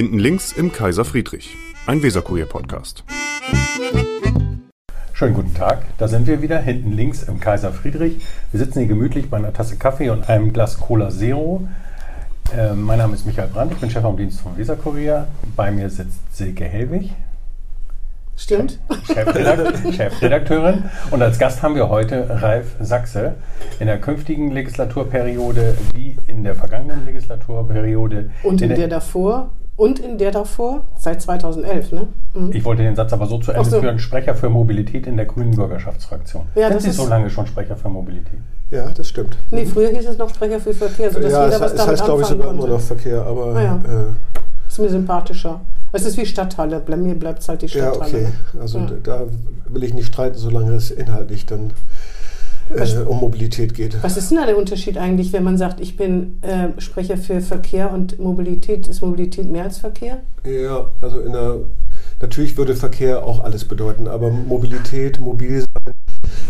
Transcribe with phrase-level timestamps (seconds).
[0.00, 3.04] Hinten links im Kaiser Friedrich, ein Weserkurier-Podcast.
[5.12, 8.24] Schönen guten Tag, da sind wir wieder, hinten links im Kaiser Friedrich.
[8.50, 11.68] Wir sitzen hier gemütlich bei einer Tasse Kaffee und einem Glas Cola Zero.
[12.56, 15.28] Äh, mein Name ist Michael Brandt, ich bin Chef am Dienst vom Weserkurier.
[15.54, 17.10] Bei mir sitzt Silke Helwig.
[18.38, 18.78] Stimmt.
[19.06, 20.84] Chefredakt Chefredakteurin.
[21.10, 23.34] Und als Gast haben wir heute Ralf Sachse.
[23.80, 28.30] In der künftigen Legislaturperiode wie in der vergangenen Legislaturperiode.
[28.42, 32.08] Und in, in der, der davor und in der davor, seit 2011, ne?
[32.34, 32.52] Mhm.
[32.52, 33.80] Ich wollte den Satz aber so zu Ende so.
[33.80, 36.44] führen, Sprecher für Mobilität in der Grünen Bürgerschaftsfraktion.
[36.54, 38.40] Ja, Sind Sie so lange schon Sprecher für Mobilität?
[38.70, 39.38] Ja, das stimmt.
[39.50, 41.92] Nee, früher hieß es noch Sprecher für Verkehr, sodass ja, jeder es, was es damit
[41.92, 43.56] heißt, glaube ich, sogar immer noch Verkehr, aber...
[43.56, 43.76] Ah, ja.
[43.76, 45.62] äh, ist mir sympathischer.
[45.92, 48.20] Es ist wie Stadthalle, bei mir bleibt es halt die Stadthalle.
[48.20, 48.60] Ja, okay.
[48.60, 48.90] Also ja.
[49.02, 49.22] da
[49.66, 51.70] will ich nicht streiten, solange es inhaltlich dann
[52.70, 54.02] äh, um Mobilität geht.
[54.02, 57.40] Was ist denn da der Unterschied eigentlich, wenn man sagt, ich bin äh, Sprecher für
[57.40, 58.88] Verkehr und Mobilität?
[58.88, 60.20] Ist Mobilität mehr als Verkehr?
[60.44, 61.56] Ja, also in der,
[62.20, 65.94] natürlich würde Verkehr auch alles bedeuten, aber Mobilität, mobil sein,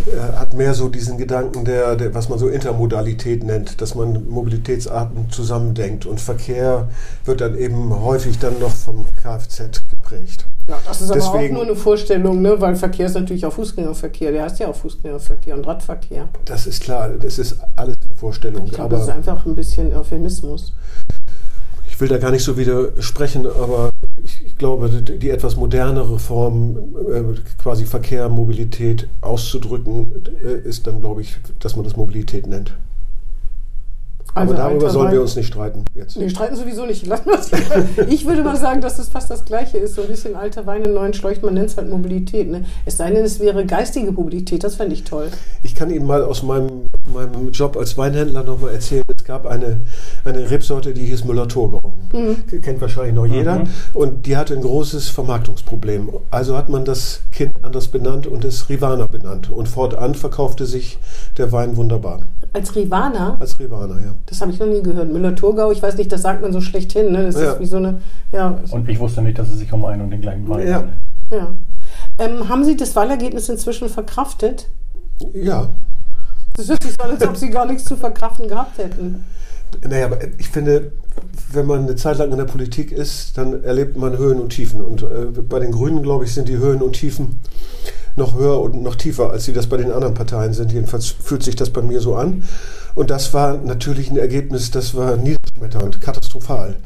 [0.07, 4.29] äh, hat mehr so diesen Gedanken der, der, was man so Intermodalität nennt, dass man
[4.29, 6.89] Mobilitätsarten zusammendenkt und Verkehr
[7.25, 10.47] wird dann eben häufig dann noch vom Kfz geprägt.
[10.71, 12.61] Ja, das ist Deswegen, aber auch nur eine Vorstellung, ne?
[12.61, 14.31] weil Verkehr ist natürlich auch Fußgängerverkehr.
[14.31, 16.29] Der heißt ja auch Fußgängerverkehr und Radverkehr.
[16.45, 18.67] Das ist klar, das ist alles eine Vorstellung.
[18.67, 20.73] Ich glaube, das ist einfach ein bisschen Euphemismus.
[21.89, 23.91] Ich will da gar nicht so widersprechen, aber
[24.23, 26.77] ich glaube, die etwas modernere Form,
[27.13, 27.23] äh,
[27.61, 32.75] quasi Verkehr, Mobilität auszudrücken, äh, ist dann, glaube ich, dass man das Mobilität nennt.
[34.35, 36.17] Also Aber darüber sollen wir uns nicht streiten jetzt.
[36.17, 37.05] Nee, streiten sowieso nicht.
[38.09, 39.95] ich würde mal sagen, dass das fast das Gleiche ist.
[39.97, 42.49] So ein bisschen alter Wein in neuen Schläuchen, man nennt es halt Mobilität.
[42.49, 42.65] Ne?
[42.87, 45.29] Es sei denn, es wäre geistige Mobilität, das fände ich toll.
[45.63, 49.81] Ich kann Ihnen mal aus meinem, meinem Job als Weinhändler nochmal erzählen, es gab eine,
[50.25, 51.95] eine Rebsorte, die hieß Müller-Thurgau.
[52.13, 52.61] Mhm.
[52.63, 53.61] Kennt wahrscheinlich noch jeder.
[53.61, 53.69] Mhm.
[53.95, 56.11] Und die hatte ein großes Vermarktungsproblem.
[56.31, 59.51] Also hat man das Kind anders benannt und es Rivana benannt.
[59.51, 60.99] Und fortan verkaufte sich
[61.37, 62.21] der Wein wunderbar.
[62.53, 63.37] Als Rivana?
[63.39, 64.15] Als Rivana, ja.
[64.27, 65.13] Das habe ich noch nie gehört.
[65.13, 67.13] Müller-Thurgau, ich weiß nicht, das sagt man so schlecht hin.
[67.13, 67.27] Ne?
[67.27, 67.53] Das ja.
[67.53, 68.01] ist wie so eine.
[68.33, 68.59] Ja.
[68.71, 70.75] Und ich wusste nicht, dass es sich um einen und den gleichen Wein ja.
[70.77, 70.95] handelt.
[71.33, 71.49] Ja.
[72.19, 74.69] Ähm, haben Sie das Wahlergebnis inzwischen verkraftet?
[75.35, 75.69] Ja.
[76.55, 79.25] Das hört sich so an, als ob Sie gar nichts zu verkraften gehabt hätten.
[79.87, 80.93] Naja, aber ich finde,
[81.53, 84.81] wenn man eine Zeit lang in der Politik ist, dann erlebt man Höhen und Tiefen.
[84.81, 87.39] Und äh, bei den Grünen, glaube ich, sind die Höhen und Tiefen
[88.17, 90.73] noch höher und noch tiefer, als sie das bei den anderen Parteien sind.
[90.73, 92.45] Jedenfalls fühlt sich das bei mir so an.
[92.95, 96.77] Und das war natürlich ein Ergebnis, das war niederschmetternd, katastrophal.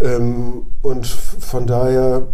[0.00, 2.28] Ähm, und von daher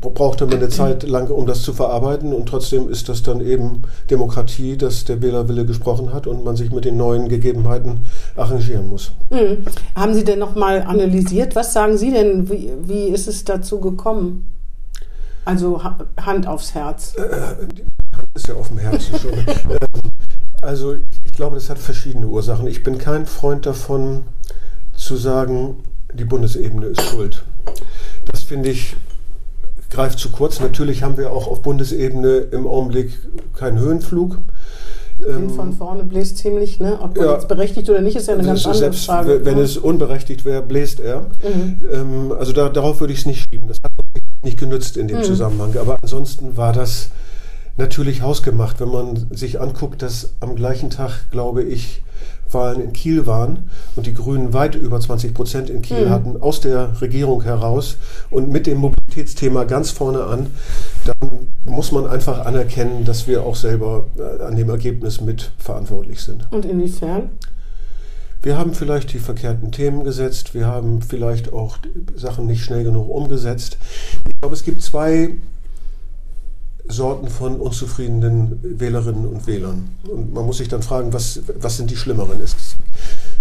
[0.00, 2.32] brauchte man eine Zeit lang, um das zu verarbeiten.
[2.32, 6.70] Und trotzdem ist das dann eben Demokratie, dass der Wählerwille gesprochen hat und man sich
[6.70, 9.12] mit den neuen Gegebenheiten arrangieren muss.
[9.30, 9.64] Mhm.
[9.94, 11.56] Haben Sie denn nochmal analysiert?
[11.56, 12.48] Was sagen Sie denn?
[12.50, 14.54] Wie, wie ist es dazu gekommen?
[15.44, 15.80] Also
[16.20, 17.14] Hand aufs Herz.
[17.16, 17.82] Äh, die
[18.16, 19.32] Hand ist ja auf dem Herzen schon.
[20.68, 22.66] also ich glaube, das hat verschiedene Ursachen.
[22.66, 24.24] Ich bin kein Freund davon
[24.94, 25.76] zu sagen,
[26.12, 27.42] die Bundesebene ist schuld.
[28.26, 28.94] Das finde ich
[29.88, 30.60] greift zu kurz.
[30.60, 33.12] Natürlich haben wir auch auf Bundesebene im Augenblick
[33.54, 34.38] keinen Höhenflug.
[35.26, 36.98] Ähm, von vorne bläst ziemlich, ne?
[37.00, 39.46] Ob ja, jetzt berechtigt oder nicht, ist ja eine ganz andere selbst, Frage.
[39.46, 39.62] Wenn ne?
[39.62, 41.22] es unberechtigt wäre, bläst er.
[41.42, 41.80] Mhm.
[41.90, 43.68] Ähm, also da, darauf würde ich es nicht schieben.
[43.68, 43.90] Das hat
[44.44, 45.24] nicht genützt in dem mhm.
[45.24, 45.74] Zusammenhang.
[45.78, 47.08] Aber ansonsten war das
[47.78, 52.02] natürlich hausgemacht, wenn man sich anguckt, dass am gleichen Tag, glaube ich,
[52.50, 56.10] Wahlen in Kiel waren und die Grünen weit über 20 Prozent in Kiel mhm.
[56.10, 57.96] hatten, aus der Regierung heraus
[58.30, 60.46] und mit dem Mobilitätsthema ganz vorne an,
[61.04, 66.22] dann muss man einfach anerkennen, dass wir auch selber äh, an dem Ergebnis mit verantwortlich
[66.22, 66.46] sind.
[66.50, 67.30] Und inwiefern?
[68.40, 71.78] Wir haben vielleicht die verkehrten Themen gesetzt, wir haben vielleicht auch
[72.14, 73.78] Sachen nicht schnell genug umgesetzt.
[74.26, 75.34] Ich glaube, es gibt zwei
[76.88, 79.90] Sorten von unzufriedenen Wählerinnen und Wählern.
[80.10, 82.40] Und man muss sich dann fragen, was, was sind die schlimmeren?
[82.40, 82.76] Es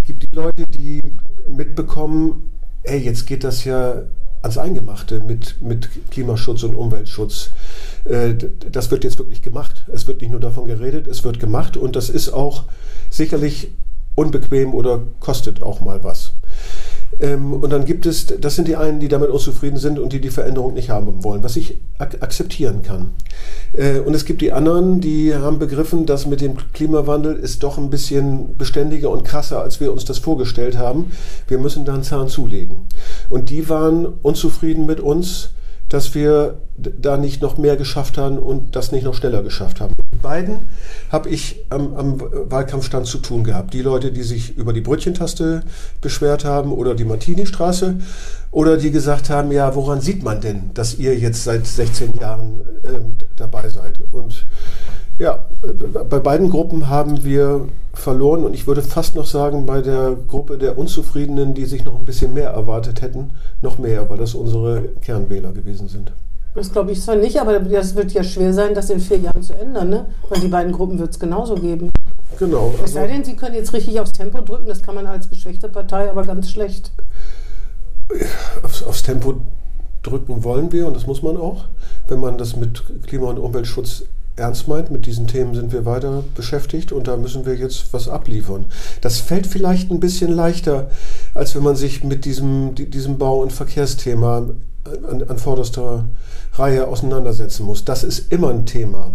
[0.06, 1.02] gibt die Leute, die
[1.50, 2.52] mitbekommen,
[2.84, 4.03] hey, jetzt geht das ja
[4.41, 7.52] ans Eingemachte mit, mit Klimaschutz und Umweltschutz.
[8.05, 8.35] Äh,
[8.72, 9.85] das wird jetzt wirklich gemacht.
[9.91, 12.64] Es wird nicht nur davon geredet, es wird gemacht und das ist auch
[13.09, 13.72] sicherlich
[14.16, 16.34] unbequem oder kostet auch mal was.
[17.20, 20.22] Ähm, und dann gibt es, das sind die einen, die damit unzufrieden sind und die
[20.22, 23.12] die Veränderung nicht haben wollen, was ich ak akzeptieren kann.
[23.74, 27.78] Äh, und es gibt die anderen, die haben begriffen, dass mit dem Klimawandel ist doch
[27.78, 31.12] ein bisschen beständiger und krasser, als wir uns das vorgestellt haben.
[31.48, 32.88] Wir müssen da einen Zahn zulegen.
[33.30, 35.50] Und die waren unzufrieden mit uns,
[35.89, 39.93] dass wir da nicht noch mehr geschafft haben und das nicht noch schneller geschafft haben.
[40.11, 40.59] Mit beiden
[41.11, 43.73] habe ich am, am, Wahlkampfstand zu tun gehabt.
[43.73, 45.63] Die Leute, die sich über die Brötchentaste
[46.01, 47.99] beschwert haben oder die Martini-Straße
[48.51, 52.61] oder die gesagt haben, ja, woran sieht man denn, dass ihr jetzt seit 16 Jahren
[52.84, 52.99] äh,
[53.35, 53.99] dabei seid?
[54.11, 54.45] Und
[55.19, 55.45] ja,
[56.09, 57.67] bei beiden Gruppen haben wir
[57.97, 61.97] verloren und ich würde fast noch sagen, bei der Gruppe der Unzufriedenen, die sich noch
[61.97, 66.11] ein bisschen mehr erwartet hätten, noch mehr, weil das unsere Kernwähler gewesen sind.
[66.55, 69.44] Das glaube ich zwar nicht, aber das wird ja schwer sein, das in vier Jahren
[69.44, 70.05] zu ändern, ne?
[70.29, 71.91] weil die beiden Gruppen wird es genauso geben.
[72.40, 72.73] Genau.
[72.84, 75.70] Es sei denn, Sie können jetzt richtig aufs Tempo drücken, das kann man als geschwächte
[75.70, 76.91] Partei aber ganz schlecht.
[78.64, 79.35] Aufs, aufs Tempo
[80.03, 81.66] drücken wollen wir und das muss man auch,
[82.08, 84.05] wenn man das mit Klima- und Umweltschutz
[84.37, 84.91] ernst meint.
[84.91, 88.66] Mit diesen Themen sind wir weiter beschäftigt und da müssen wir jetzt was abliefern.
[89.01, 90.89] Das fällt vielleicht ein bisschen leichter,
[91.34, 94.49] als wenn man sich mit diesem, diesem Bau- und Verkehrsthema
[95.09, 96.05] an, an vorderster
[96.53, 97.85] Reihe auseinandersetzen muss.
[97.85, 99.11] Das ist immer ein Thema,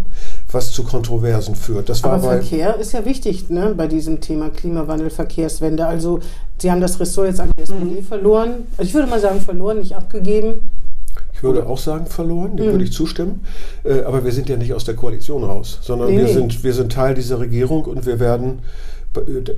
[0.50, 1.88] was zu Kontroversen führt.
[1.88, 5.86] Das war Aber Verkehr ist ja wichtig ne, bei diesem Thema Klimawandel, Verkehrswende.
[5.86, 6.20] Also
[6.58, 8.04] Sie haben das Ressort jetzt an die SPD mhm.
[8.04, 8.50] verloren.
[8.76, 10.68] Also ich würde mal sagen verloren, nicht abgegeben.
[11.34, 12.70] Ich würde auch sagen verloren, dem mhm.
[12.72, 13.44] würde ich zustimmen.
[13.84, 16.28] Äh, aber wir sind ja nicht aus der Koalition raus, sondern nee, wir.
[16.28, 18.60] Sind, wir sind Teil dieser Regierung und wir werden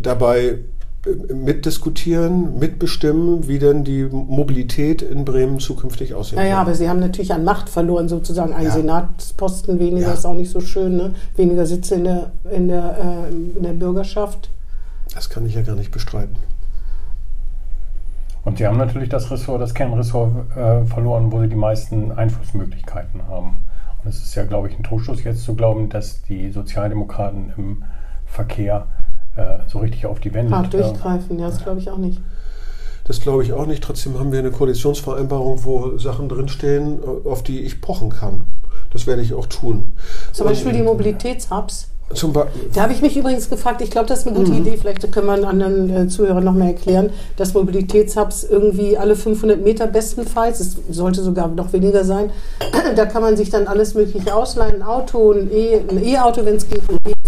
[0.00, 0.58] dabei
[1.06, 6.46] mitdiskutieren, mitbestimmen, wie denn die Mobilität in Bremen zukünftig aussehen soll.
[6.46, 8.52] Ja, aber Sie haben natürlich an Macht verloren, sozusagen.
[8.52, 8.70] Ein ja.
[8.70, 10.12] Senatsposten weniger ja.
[10.14, 11.14] ist auch nicht so schön, ne?
[11.36, 14.48] weniger Sitze in der, in, der, äh, in der Bürgerschaft.
[15.14, 16.36] Das kann ich ja gar nicht bestreiten.
[18.44, 23.26] Und Sie haben natürlich das Ressort, das Kernressort äh, verloren, wo Sie die meisten Einflussmöglichkeiten
[23.26, 23.56] haben.
[24.02, 27.84] Und es ist ja, glaube ich, ein Trostschluss jetzt zu glauben, dass die Sozialdemokraten im
[28.26, 28.86] Verkehr
[29.36, 30.54] äh, so richtig auf die Wände.
[30.54, 32.20] Hart durchgreifen, ja, das glaube ich auch nicht.
[33.04, 33.82] Das glaube ich auch nicht.
[33.82, 38.46] Trotzdem haben wir eine Koalitionsvereinbarung, wo Sachen drinstehen, äh, auf die ich pochen kann.
[38.92, 39.92] Das werde ich auch tun.
[40.32, 41.90] Zum Beispiel die Mobilitätshubs.
[42.72, 44.58] Da habe ich mich übrigens gefragt, ich glaube, das ist eine gute mhm.
[44.58, 49.62] Idee, vielleicht können wir anderen äh, Zuhörern noch mehr erklären, dass Mobilitätshubs irgendwie alle 500
[49.62, 52.30] Meter bestenfalls, es sollte sogar noch weniger sein,
[52.96, 56.68] da kann man sich dann alles mögliche ausleihen, ein Auto, ein E-Auto, e wenn es
[56.68, 57.23] geht, ein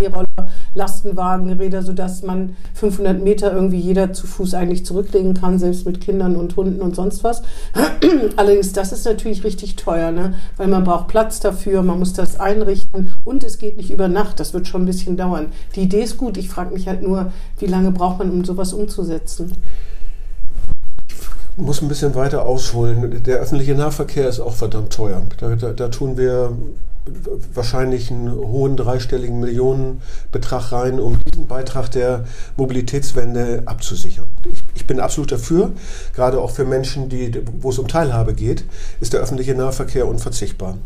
[0.00, 5.34] E-Fahrrad, ein E-Roller, Lastenwagen, Räder, sodass man 500 Meter irgendwie jeder zu Fuß eigentlich zurücklegen
[5.34, 7.42] kann, selbst mit Kindern und Hunden und sonst was.
[8.36, 10.34] Allerdings, das ist natürlich richtig teuer, ne?
[10.56, 14.40] weil man braucht Platz dafür, man muss das einrichten und es geht nicht über Nacht,
[14.40, 15.46] das wird schon ein bisschen dauern.
[15.74, 18.72] Die Idee ist gut, ich frage mich halt nur, wie lange braucht man, um sowas
[18.72, 19.52] umzusetzen?
[21.56, 23.20] Muss ein bisschen weiter ausholen.
[23.24, 25.22] Der öffentliche Nahverkehr ist auch verdammt teuer.
[25.40, 26.56] Da, da, da tun wir
[27.54, 32.24] wahrscheinlich einen hohen dreistelligen Millionenbetrag rein, um diesen Beitrag der
[32.56, 34.26] Mobilitätswende abzusichern.
[34.52, 35.72] Ich, ich, bin absolut dafür,
[36.14, 38.64] gerade auch für Menschen, die, wo es um Teilhabe geht,
[39.00, 40.78] ist der öffentliche Nahverkehr unverzichtbar.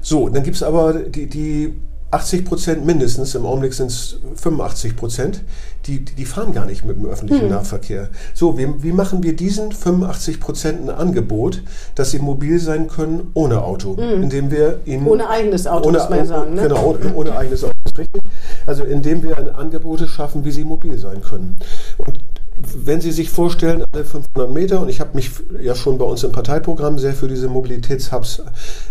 [0.00, 1.74] So, dann gibt es aber die, die
[2.10, 5.42] 80 Prozent mindestens, im Augenblick sind es 85 Prozent,
[5.86, 7.50] die, die fahren gar nicht mit dem öffentlichen hm.
[7.50, 8.08] Nahverkehr.
[8.34, 11.62] So, wie, wie machen wir diesen 85 Prozent ein Angebot,
[11.94, 13.96] dass sie mobil sein können ohne Auto?
[13.96, 14.22] Hm.
[14.22, 15.06] Indem wir ihnen.
[15.06, 16.54] Ohne eigenes Auto, ohne, muss man sagen.
[16.54, 16.62] Ne?
[16.62, 18.22] Genau, ohne, ohne eigenes Auto, ist richtig.
[18.66, 21.56] Also indem wir Angebote schaffen, wie sie mobil sein können.
[21.98, 22.17] Und
[22.84, 25.30] wenn Sie sich vorstellen, alle 500 Meter, und ich habe mich
[25.62, 28.42] ja schon bei uns im Parteiprogramm sehr für diese Mobilitätshubs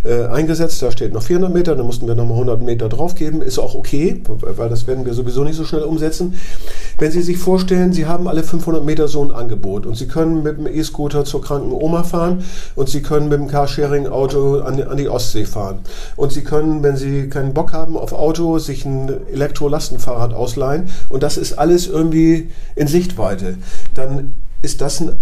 [0.04, 3.60] äh, eingesetzt, da steht noch 400 Meter, dann mussten wir nochmal 100 Meter draufgeben, ist
[3.60, 6.36] auch okay, weil das werden wir sowieso nicht so schnell umsetzen.
[6.98, 10.44] Wenn Sie sich vorstellen, Sie haben alle 500 Meter so ein Angebot und Sie können
[10.44, 12.44] mit dem E-Scooter zur kranken Oma fahren
[12.76, 15.80] und Sie können mit dem Carsharing-Auto an, an die Ostsee fahren
[16.16, 21.24] und Sie können, wenn Sie keinen Bock haben auf Auto, sich ein Elektrolastenfahrrad ausleihen und
[21.24, 23.57] das ist alles irgendwie in Sichtweite
[23.94, 25.18] dann ist das ein,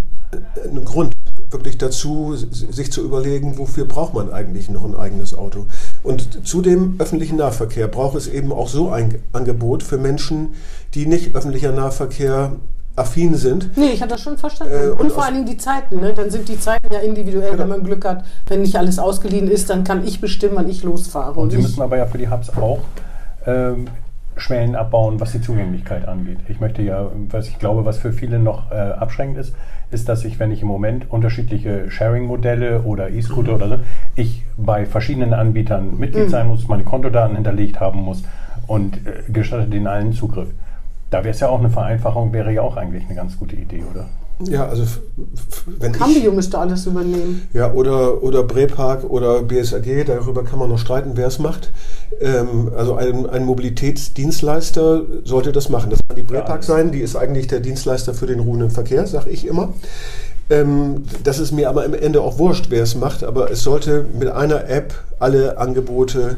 [0.63, 1.13] ein Grund
[1.49, 5.65] wirklich dazu, sich zu überlegen, wofür braucht man eigentlich noch ein eigenes Auto.
[6.03, 10.53] Und zu dem öffentlichen Nahverkehr braucht es eben auch so ein Angebot für Menschen,
[10.93, 12.53] die nicht öffentlicher Nahverkehr
[12.95, 13.77] affin sind.
[13.77, 14.73] Nee, ich hatte das schon verstanden.
[14.73, 15.99] Äh, und, und, vor allen Dingen die Zeiten.
[15.99, 16.13] Ne?
[16.13, 17.63] Dann sind die Zeiten ja individuell, genau.
[17.63, 18.23] wenn man Glück hat.
[18.47, 21.33] Wenn nicht alles ausgeliehen ist, dann kann ich bestimmen, wann ich losfahre.
[21.33, 22.79] Und, und Sie müssen aber ja für die Hubs auch
[23.45, 23.87] ähm,
[24.37, 26.39] Schwellen abbauen, was die Zugänglichkeit angeht.
[26.47, 29.55] Ich möchte ja, was ich glaube, was für viele noch äh, abschränkend ist,
[29.91, 33.77] ist, dass ich, wenn ich im Moment unterschiedliche Sharing-Modelle oder E-Scooter oder so,
[34.15, 36.29] ich bei verschiedenen Anbietern Mitglied mhm.
[36.29, 38.23] sein muss, meine Kontodaten hinterlegt haben muss
[38.67, 40.49] und äh, gestattet den allen Zugriff.
[41.11, 43.83] Da wäre es ja auch eine Vereinfachung, wäre ja auch eigentlich eine ganz gute Idee,
[43.89, 44.05] oder?
[44.39, 44.83] Ja, also
[45.79, 47.47] wenn Cambio ich, müsste alles übernehmen.
[47.53, 51.71] Ja, oder, oder Brepark oder BSAG, darüber kann man noch streiten, wer es macht.
[52.19, 55.89] Ähm, also ein, ein, Mobilitätsdienstleister sollte das machen.
[55.89, 59.29] Das kann die Brepark sein, die ist eigentlich der Dienstleister für den ruhenden Verkehr, sage
[59.29, 59.73] ich immer.
[60.49, 64.05] Ähm, das ist mir aber am Ende auch wurscht, wer es macht, aber es sollte
[64.19, 66.35] mit einer App alle Angebote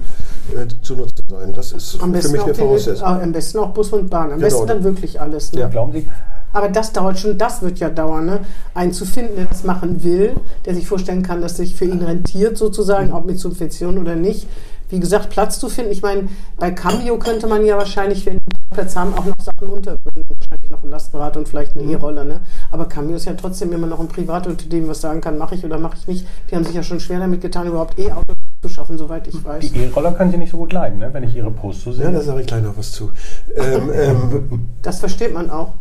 [0.56, 1.52] äh, zu nutzen sein.
[1.54, 3.08] Das ist am für mich eine Voraussetzung.
[3.08, 4.32] Die, am besten auch Bus und Bahn.
[4.32, 4.42] Am genau.
[4.42, 5.52] besten dann wirklich alles.
[5.52, 5.62] Ne?
[5.62, 6.08] Ja, glauben Sie?
[6.54, 8.40] Aber das dauert schon, das wird ja dauern, ne?
[8.74, 10.36] einen zu finden, der das machen will,
[10.66, 14.48] der sich vorstellen kann, dass sich für ihn rentiert sozusagen, ob mit Subvention oder nicht.
[14.90, 15.92] Wie gesagt, Platz zu finden.
[15.92, 19.68] Ich meine, bei Cambio könnte man ja wahrscheinlich, wenn die Platz haben, auch noch Sachen
[19.68, 20.24] unterbringen.
[20.30, 21.92] Wahrscheinlich noch ein Lastenrad und vielleicht eine.
[21.92, 22.24] E-Roller.
[22.24, 22.40] Ne?
[22.72, 25.78] Aber Cambio ist ja trotzdem immer noch ein Privatunternehmen, was sagen kann, mache ich oder
[25.78, 26.28] mache ich nicht.
[26.50, 29.72] Die haben sich ja schon schwer damit getan, überhaupt E-Autos zu schaffen, soweit ich weiß.
[29.72, 31.10] Die E-Roller können Sie nicht so gut leiden, ne?
[31.12, 32.06] wenn ich Ihre Post so sehe.
[32.06, 33.12] Ja, da sage ich gleich noch was zu.
[33.56, 35.74] Ähm, ähm, das versteht man auch.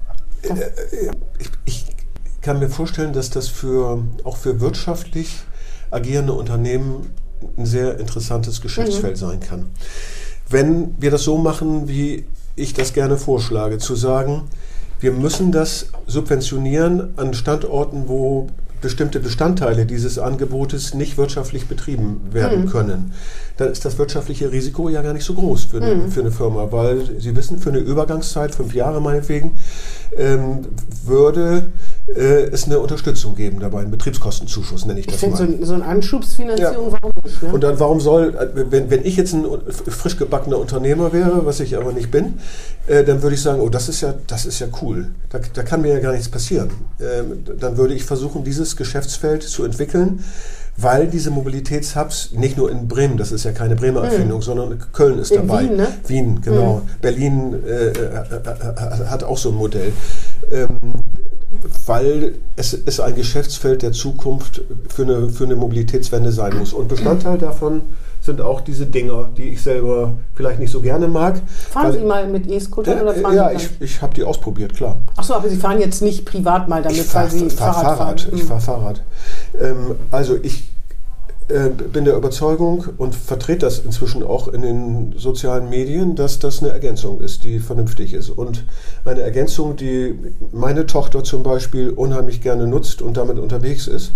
[0.51, 1.87] Äh, ich, ich,
[2.41, 5.41] kann mir vorstellen, dass das für, auch für wirtschaftlich
[5.91, 7.11] agierende Unternehmen
[7.57, 9.21] ein sehr interessantes Geschäftsfeld mhm.
[9.21, 9.71] sein kann.
[10.49, 12.25] Wenn wir das so machen, wie
[12.55, 14.45] ich das gerne vorschlage, zu sagen,
[15.01, 18.47] wir müssen das subventionieren an Standorten, wo
[18.81, 22.71] bestimmte Bestandteile dieses Angebotes nicht wirtschaftlich betrieben werden mhm.
[22.71, 23.13] können,
[23.57, 26.11] dann ist das wirtschaftliche Risiko ja gar nicht so groß für eine, mhm.
[26.11, 29.59] für eine Firma, weil Sie wissen, für eine Übergangszeit, fünf Jahre meinetwegen,
[30.17, 30.67] ähm,
[31.05, 31.71] würde
[32.15, 35.37] äh, es eine Unterstützung geben dabei, einen Betriebskostenzuschuss nenne ich das ich mal.
[35.37, 36.99] So, so eine Anschubsfinanzierung, ja.
[37.01, 37.43] warum nicht?
[37.43, 37.49] Ne?
[37.53, 41.61] Und dann warum soll, äh, wenn, wenn ich jetzt ein frisch gebackener Unternehmer wäre, was
[41.61, 42.35] ich aber nicht bin,
[42.87, 45.11] äh, dann würde ich sagen, oh, das ist ja, das ist ja cool.
[45.31, 46.71] Da, da kann mir ja gar nichts passieren.
[47.01, 50.23] Ähm, dann würde ich versuchen, dieses Geschäftsfeld zu entwickeln,
[50.77, 54.09] weil diese Mobilitätshubs nicht nur in Bremen, das ist ja keine Bremer hm.
[54.11, 54.45] Erfindung, mhm.
[54.45, 55.65] sondern Köln ist in dabei.
[55.65, 55.89] Wien, ne?
[56.07, 56.77] Wien, genau.
[56.77, 57.01] Mhm.
[57.01, 57.93] Berlin äh,
[59.09, 59.93] hat auch so ein Modell.
[60.51, 60.79] Ähm,
[61.87, 66.73] weil es ist ein Geschäftsfeld der Zukunft für eine, für eine Mobilitätswende sein muss.
[66.73, 67.83] Und Bestandteil davon
[68.27, 71.41] sind auch diese Dinger, die ich selber vielleicht nicht so gerne mag.
[71.71, 74.99] Fahren Sie mal mit E-Scootern äh, oder fahren Ja, ich, ich habe die ausprobiert, klar.
[75.17, 77.99] Achso, aber Sie fahren jetzt nicht privat mal damit, ich fahr, weil Sie fahr Fahrrad,
[77.99, 78.35] Fahrrad fahren.
[78.35, 79.03] Ich fahre Fahrrad.
[79.59, 80.65] Ähm, also ich
[81.49, 86.61] äh, bin der Überzeugung und vertrete das inzwischen auch in den sozialen Medien, dass das
[86.61, 88.31] eine Ergänzung ist, die vernünftig ist.
[88.31, 88.65] Und
[89.05, 90.19] eine Ergänzung, die
[90.51, 94.13] meine Tochter zum Beispiel unheimlich gerne nutzt und damit unterwegs ist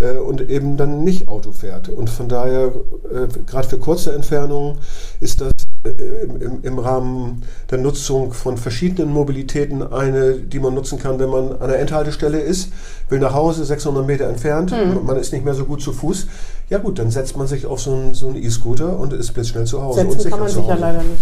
[0.00, 1.88] äh, und eben dann nicht Auto fährt.
[1.88, 2.72] Und von daher,
[3.12, 4.78] äh, gerade für kurze Entfernungen,
[5.20, 5.52] ist das
[5.84, 11.52] im, im, Rahmen der Nutzung von verschiedenen Mobilitäten eine, die man nutzen kann, wenn man
[11.52, 12.72] an der Endhaltestelle ist,
[13.08, 15.04] will nach Hause, 600 Meter entfernt, mhm.
[15.04, 16.26] man ist nicht mehr so gut zu Fuß
[16.72, 19.82] ja gut, dann setzt man sich auf so einen so E-Scooter und ist blitzschnell zu
[19.82, 20.10] Hause.
[20.10, 21.20] Setzen kann man sich ja leider nicht.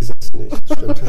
[0.00, 1.02] Gesetz nicht, stimmt.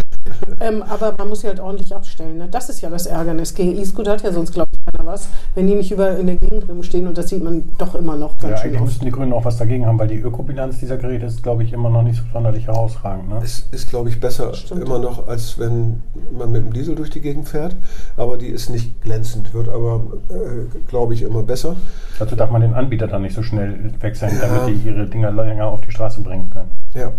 [0.59, 2.37] Ähm, aber man muss sie halt ordentlich abstellen.
[2.37, 2.47] Ne?
[2.49, 3.53] Das ist ja das Ärgernis.
[3.53, 5.27] Gegen E-Scooter hat ja sonst, glaube ich, keiner was.
[5.55, 8.15] Wenn die nicht über in der Gegend drin stehen und das sieht man doch immer
[8.15, 8.71] noch ganz ja, schön.
[8.71, 11.63] Eigentlich müssten die Grünen auch was dagegen haben, weil die Ökobilanz dieser Geräte ist, glaube
[11.63, 13.29] ich, immer noch nicht so sonderlich herausragend.
[13.29, 13.39] Ne?
[13.43, 16.03] Es ist, glaube ich, besser immer noch, als wenn
[16.37, 17.75] man mit dem Diesel durch die Gegend fährt.
[18.17, 21.75] Aber die ist nicht glänzend, wird aber, äh, glaube ich, immer besser.
[22.19, 24.47] Dazu darf man den Anbieter dann nicht so schnell wechseln, ja.
[24.47, 26.71] damit die ihre Dinger länger auf die Straße bringen können.
[26.93, 27.11] Ja.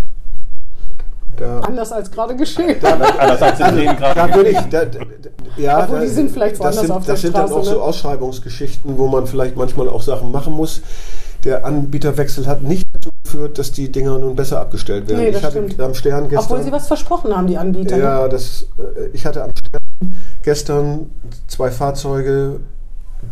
[1.37, 2.77] Da, anders als gerade geschehen.
[2.81, 4.15] Da, anders als in Bremen gerade.
[4.15, 4.83] Da würde ich, da,
[5.57, 7.65] ja, Obwohl, die sind vielleicht woanders sind, auf der Das sind dann auch ne?
[7.65, 10.83] so Ausschreibungsgeschichten, wo man vielleicht manchmal auch Sachen machen muss.
[11.45, 15.21] Der Anbieterwechsel hat nicht dazu geführt, dass die Dinger nun besser abgestellt werden.
[15.21, 15.81] Nee, das ich hatte stimmt.
[15.81, 16.45] am Stern gestern.
[16.45, 17.97] Obwohl sie was versprochen haben, die Anbieter.
[17.97, 18.29] Ja, ne?
[18.29, 21.11] das, äh, ich hatte am Stern gestern
[21.49, 22.61] zwei Fahrzeuge,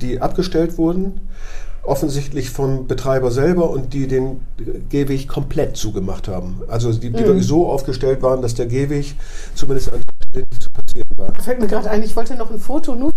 [0.01, 1.21] die abgestellt wurden
[1.83, 4.41] offensichtlich vom Betreiber selber und die den
[4.89, 6.61] Gehweg komplett zugemacht haben.
[6.69, 7.43] Also die, die mhm.
[7.43, 9.15] so aufgestellt waren, dass der Gehweg
[9.55, 10.01] zumindest an
[10.35, 11.35] der nicht zu passieren war.
[11.43, 13.13] Fällt mir gerade ein, ich wollte noch ein Foto nur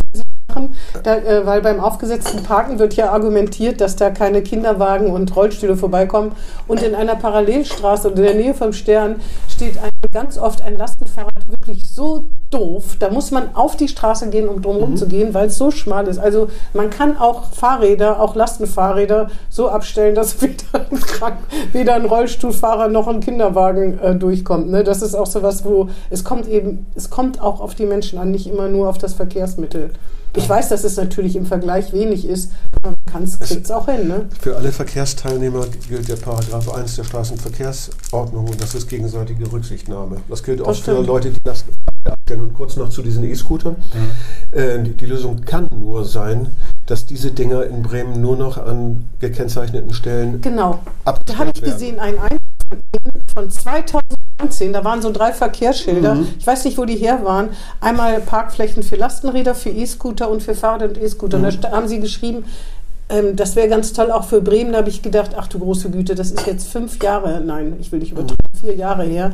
[0.53, 5.35] machen, da, äh, weil beim aufgesetzten Parken wird ja argumentiert, dass da keine Kinderwagen und
[5.35, 6.33] Rollstühle vorbeikommen.
[6.67, 9.19] Und in einer Parallelstraße und in der Nähe vom Stern
[9.49, 12.97] steht ein, ganz oft ein Lastenfahrrad wirklich so doof.
[12.99, 14.97] Da muss man auf die Straße gehen, um drumherum mhm.
[14.97, 16.19] zu gehen, weil es so schmal ist.
[16.19, 21.37] Also man kann auch Fahrräder, auch Lastenfahrräder so abstellen, dass weder ein, Krank
[21.71, 24.69] weder ein Rollstuhlfahrer noch ein Kinderwagen äh, durchkommt.
[24.69, 24.83] Ne?
[24.83, 28.19] Das ist auch so was, wo es kommt eben, es kommt auch auf die Menschen
[28.19, 29.89] an, nicht immer nur auf das Verkehrsmittel.
[30.35, 34.07] Ich weiß, dass es natürlich im Vergleich wenig ist, aber man kriegt es auch hin.
[34.07, 34.27] Ne?
[34.39, 40.17] Für alle Verkehrsteilnehmer gilt der Paragraph 1 der Straßenverkehrsordnung und das ist gegenseitige Rücksichtnahme.
[40.29, 40.97] Das gilt das auch stimmt.
[40.97, 41.65] für Leute, die das
[42.05, 42.41] abstellen.
[42.41, 43.75] Und kurz noch zu diesen E-Scootern.
[43.75, 44.57] Mhm.
[44.57, 46.47] Äh, die, die, Lösung kann nur sein,
[46.87, 50.79] dass diese Dinger in Bremen nur noch an gekennzeichneten Stellen Genau.
[51.05, 52.39] Da habe ich gesehen, ein Eintrag
[53.33, 53.49] von
[54.37, 56.15] 2019, da waren so drei Verkehrsschilder.
[56.15, 56.27] Mhm.
[56.37, 57.49] Ich weiß nicht, wo die her waren.
[57.79, 61.39] Einmal Parkflächen für Lastenräder, für E-Scooter und für Fahrrad und E-Scooter.
[61.39, 61.61] Mhm.
[61.61, 62.45] Da haben sie geschrieben,
[63.09, 64.71] ähm, das wäre ganz toll auch für Bremen.
[64.71, 67.91] Da habe ich gedacht, ach du große Güte, das ist jetzt fünf Jahre, nein, ich
[67.91, 69.33] will nicht übertreiben, vier Jahre her.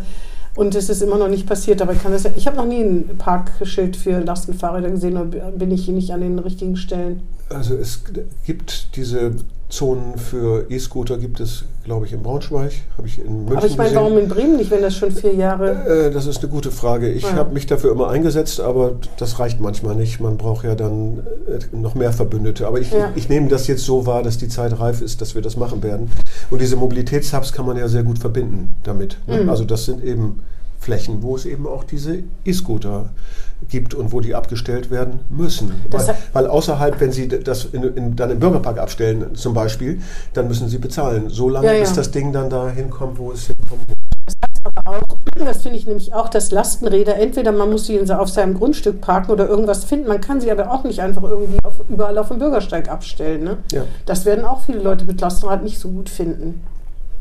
[0.56, 1.82] Und es ist immer noch nicht passiert.
[1.82, 5.88] Aber kann das ich habe noch nie ein Parkschild für Lastenfahrräder gesehen oder bin ich
[5.88, 7.22] nicht an den richtigen Stellen.
[7.50, 8.02] Also es
[8.46, 9.36] gibt diese
[9.70, 12.72] Zonen für E-Scooter gibt es, glaube ich, in Braunschweig.
[12.98, 15.36] Habe ich in München Aber ich meine, warum in Bremen nicht, wenn das schon vier
[15.36, 16.08] Jahre.
[16.08, 17.08] Äh, das ist eine gute Frage.
[17.10, 17.34] Ich ja.
[17.34, 20.20] habe mich dafür immer eingesetzt, aber das reicht manchmal nicht.
[20.20, 22.66] Man braucht ja dann äh, noch mehr Verbündete.
[22.66, 23.12] Aber ich, ja.
[23.16, 25.56] ich, ich nehme das jetzt so wahr, dass die Zeit reif ist, dass wir das
[25.56, 26.10] machen werden.
[26.50, 29.18] Und diese Mobilitätshubs kann man ja sehr gut verbinden damit.
[29.28, 29.44] Ne?
[29.44, 29.50] Mhm.
[29.50, 30.42] Also das sind eben
[30.80, 33.49] Flächen, wo es eben auch diese E-Scooter gibt
[33.96, 35.72] und wo die abgestellt werden müssen.
[35.92, 40.02] Weil, weil, außerhalb, wenn Sie das in, in, dann im Bürgerpark abstellen zum Beispiel,
[40.34, 41.30] dann müssen Sie bezahlen.
[41.30, 41.82] So lange, ja, ja.
[41.82, 43.82] bis das Ding dann da hinkommt, wo es hinkommt.
[44.26, 48.00] Das heißt aber auch, das finde ich nämlich auch, dass Lastenräder, entweder man muss sie
[48.12, 51.58] auf seinem Grundstück parken oder irgendwas finden, man kann sie aber auch nicht einfach irgendwie
[51.64, 53.44] auf, überall auf dem Bürgersteig abstellen.
[53.44, 53.58] Ne?
[53.72, 53.84] Ja.
[54.06, 56.62] Das werden auch viele Leute mit Lastenrad nicht so gut finden.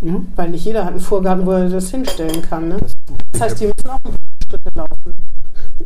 [0.01, 0.29] Mhm.
[0.37, 2.69] Weil nicht jeder hat einen Vorgarten, wo er das hinstellen kann.
[2.69, 2.77] Ne?
[3.33, 3.99] Das heißt, die müssen auch
[4.49, 5.18] Schritte laufen.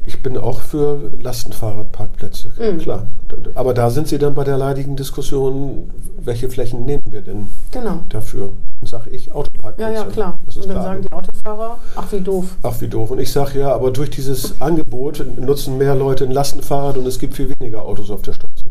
[0.04, 2.78] Ich bin auch für Lastenfahrradparkplätze, mhm.
[2.78, 3.06] klar.
[3.54, 8.00] Aber da sind Sie dann bei der leidigen Diskussion, welche Flächen nehmen wir denn genau.
[8.08, 8.50] dafür?
[8.80, 9.92] Dann sage ich Autoparkplätze.
[9.92, 10.38] Ja, ja, klar.
[10.46, 10.82] Und dann klar.
[10.82, 12.46] sagen die Autofahrer, ach wie doof.
[12.62, 13.10] Ach wie doof.
[13.12, 17.18] Und ich sage ja, aber durch dieses Angebot nutzen mehr Leute ein Lastenfahrrad und es
[17.18, 18.64] gibt viel weniger Autos auf der Straße.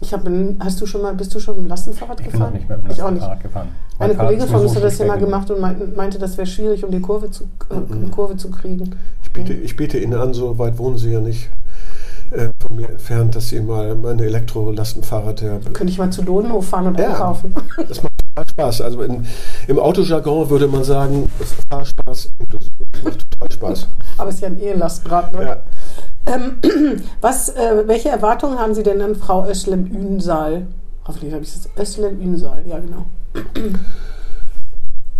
[0.00, 2.54] Ich habe, hast du schon mal, bist du schon mit dem Lastenfahrrad ich gefahren?
[2.56, 3.68] Ich bin noch nicht mit dem Lastenfahrrad gefahren.
[3.98, 6.90] Eine Kollegin von uns hat das ja mal gemacht und meinte, das wäre schwierig, um
[6.90, 8.10] die Kurve zu, äh, mhm.
[8.10, 8.94] Kurve zu kriegen.
[9.36, 11.50] Ich biete, ich biete Ihnen an, so weit wohnen Sie ja nicht
[12.30, 15.42] äh, von mir entfernt, dass Sie mal meine Elektro-Lastenfahrrad...
[15.74, 17.54] Könnte ich mal zu Dodenhof fahren und ja, einkaufen.
[17.88, 18.80] Das macht total Spaß.
[18.80, 19.26] Also in,
[19.68, 21.30] im Autojargon würde man sagen,
[21.70, 22.72] Fahrspaß inklusive.
[22.92, 23.88] Das macht total Spaß.
[24.18, 25.42] Aber es ist ja ein Ehelastrad, ne?
[25.44, 25.62] Ja.
[26.34, 26.58] Ähm,
[27.20, 30.66] was, äh, welche Erwartungen haben Sie denn an Frau Özlem-Ünsal?
[31.06, 31.68] Hoffentlich habe ich das.
[31.78, 33.04] Özlem-Ünsal, ja genau.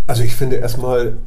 [0.07, 1.19] Also ich finde erstmal,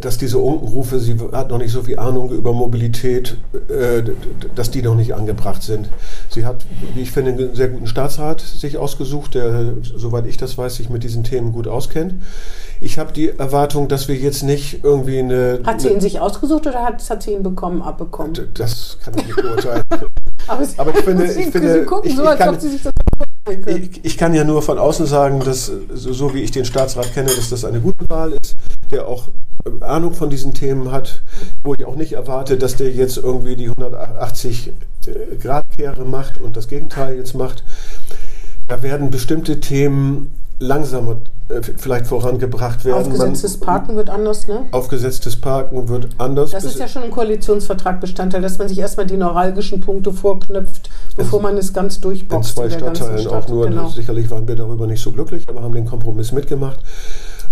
[0.00, 3.36] dass diese Unkenrufe, sie hat noch nicht so viel Ahnung über Mobilität,
[3.68, 4.02] äh,
[4.54, 5.88] dass die noch nicht angebracht sind.
[6.28, 6.64] Sie hat,
[6.94, 10.88] wie ich finde, einen sehr guten Staatsrat sich ausgesucht, der, soweit ich das weiß, sich
[10.88, 12.14] mit diesen Themen gut auskennt.
[12.80, 15.60] Ich habe die Erwartung, dass wir jetzt nicht irgendwie eine...
[15.64, 18.32] Hat sie ihn sich ausgesucht oder hat, hat sie ihn bekommen, abbekommen?
[18.54, 19.82] Das kann ich nicht beurteilen.
[20.46, 21.24] Aber, Aber, ich finde...
[21.24, 22.58] Ich, finde, gucken, ich, so, ich, kann,
[23.66, 27.30] ich, ich, kann ja nur von außen sagen, dass so, wie ich den Staatsrat kenne,
[27.34, 28.56] dass das eine gute Wahl ist,
[28.90, 29.28] der auch
[29.64, 31.22] äh, Ahnung von diesen Themen hat,
[31.62, 34.72] wo ich auch nicht erwarte, dass der jetzt irgendwie die 180
[35.06, 37.64] äh, Grad Kehre macht und das Gegenteil jetzt macht.
[38.68, 41.16] Da werden bestimmte Themen langsamer
[41.48, 43.00] äh, vielleicht vorangebracht werden.
[43.00, 44.66] Aufgesetztes Parken wird anders, ne?
[44.70, 46.50] Aufgesetztes Parken wird anders.
[46.50, 50.90] Das ist ja schon ein Koalitionsvertrag Bestandteil, dass man sich erstmal die neuralgischen Punkte vorknüpft,
[51.16, 52.50] bevor man es ganz durchboxt.
[52.50, 53.32] In zwei Stadtteilen Stadt.
[53.32, 53.66] auch nur.
[53.66, 53.88] Genau.
[53.88, 56.78] Sicherlich waren wir darüber nicht so glücklich, aber haben den Kompromiss mitgemacht.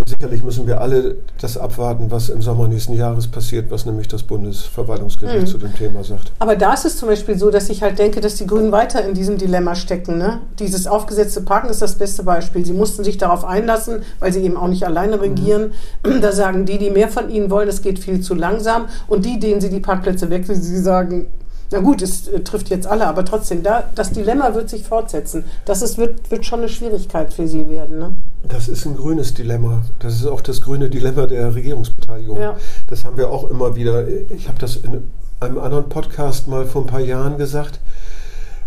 [0.07, 4.23] Sicherlich müssen wir alle das abwarten, was im Sommer nächsten Jahres passiert, was nämlich das
[4.23, 5.47] Bundesverwaltungsgericht mhm.
[5.47, 6.33] zu dem Thema sagt.
[6.39, 9.05] Aber da ist es zum Beispiel so, dass ich halt denke, dass die Grünen weiter
[9.05, 10.19] in diesem Dilemma stecken.
[10.19, 10.41] Ne?
[10.59, 12.65] Dieses aufgesetzte Parken ist das beste Beispiel.
[12.65, 15.23] Sie mussten sich darauf einlassen, weil sie eben auch nicht alleine mhm.
[15.23, 15.73] regieren.
[16.05, 16.21] Mhm.
[16.29, 18.87] Da sagen die, die mehr von ihnen wollen, es geht viel zu langsam.
[19.07, 21.27] Und die, denen sie die Parkplätze wechseln, sie sagen,
[21.71, 25.45] na gut, es äh, trifft jetzt alle, aber trotzdem, da, das Dilemma wird sich fortsetzen.
[25.65, 27.99] Das ist, wird, wird schon eine Schwierigkeit für Sie werden.
[27.99, 28.13] Ne?
[28.49, 29.83] Das ist ein grünes Dilemma.
[29.99, 32.41] Das ist auch das grüne Dilemma der Regierungsbeteiligung.
[32.41, 32.57] Ja.
[32.89, 34.09] Das haben wir auch immer wieder.
[34.09, 37.81] Ich habe das in einem anderen Podcast mal vor ein paar Jahren gesagt.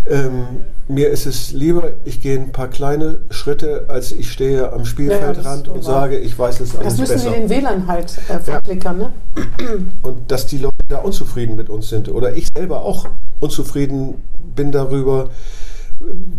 [0.09, 4.85] Ähm, mir ist es lieber, ich gehe ein paar kleine Schritte, als ich stehe am
[4.85, 7.13] Spielfeldrand ja, und sage, ich weiß es alles besser.
[7.13, 9.07] Das müssen Sie den Wählern halt äh, verklickern, ja.
[9.07, 9.85] ne?
[10.01, 13.07] Und dass die Leute da unzufrieden mit uns sind oder ich selber auch
[13.39, 14.21] unzufrieden
[14.55, 15.29] bin darüber,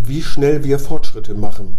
[0.05, 1.79] wie schnell wir Fortschritte machen.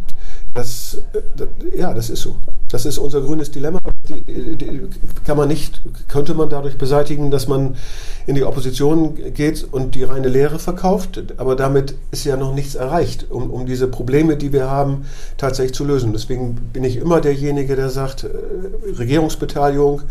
[0.53, 2.35] Das, äh, ja, das ist so.
[2.69, 3.79] Das ist unser grünes Dilemma.
[4.09, 4.81] Die, die,
[5.25, 7.75] kann man nicht, könnte man dadurch beseitigen, dass man
[8.25, 11.21] in die Opposition geht und die reine Lehre verkauft.
[11.37, 15.05] Aber damit ist ja noch nichts erreicht, um, um diese Probleme, die wir haben,
[15.37, 16.13] tatsächlich zu lösen.
[16.13, 18.29] Deswegen bin ich immer derjenige, der sagt, äh,
[18.97, 20.01] Regierungsbeteiligung,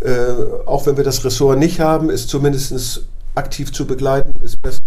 [0.00, 4.80] äh, auch wenn wir das Ressort nicht haben, ist zumindest aktiv zu begleiten, ist besser.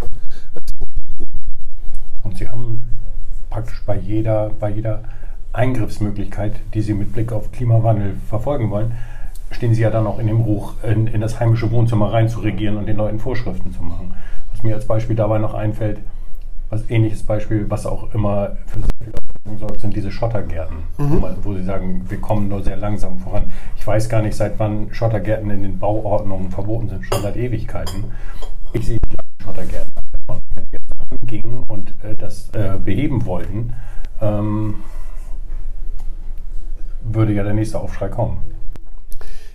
[3.55, 4.99] Praktisch bei jeder, bei jeder
[5.53, 8.91] Eingriffsmöglichkeit, die Sie mit Blick auf Klimawandel verfolgen wollen,
[9.49, 12.85] stehen Sie ja dann auch in dem Ruch, in, in das heimische Wohnzimmer reinzuregieren und
[12.85, 14.13] den Leuten Vorschriften zu machen.
[14.51, 15.99] Was mir als Beispiel dabei noch einfällt,
[16.69, 21.23] was ähnliches Beispiel, was auch immer für sehr viel Aufmerksamkeit sorgt, sind diese Schottergärten, mhm.
[21.41, 23.43] wo, Sie sagen, wir kommen nur sehr langsam voran.
[23.77, 28.03] Ich weiß gar nicht, seit wann Schottergärten in den Bauordnungen verboten sind, schon seit Ewigkeiten.
[28.73, 28.99] Ich sehe
[29.41, 29.94] Schottergärten
[31.23, 33.73] gingen und äh, das äh, beheben wollten,
[34.21, 34.83] ähm,
[37.01, 38.41] würde ja der nächste Aufschrei kommen.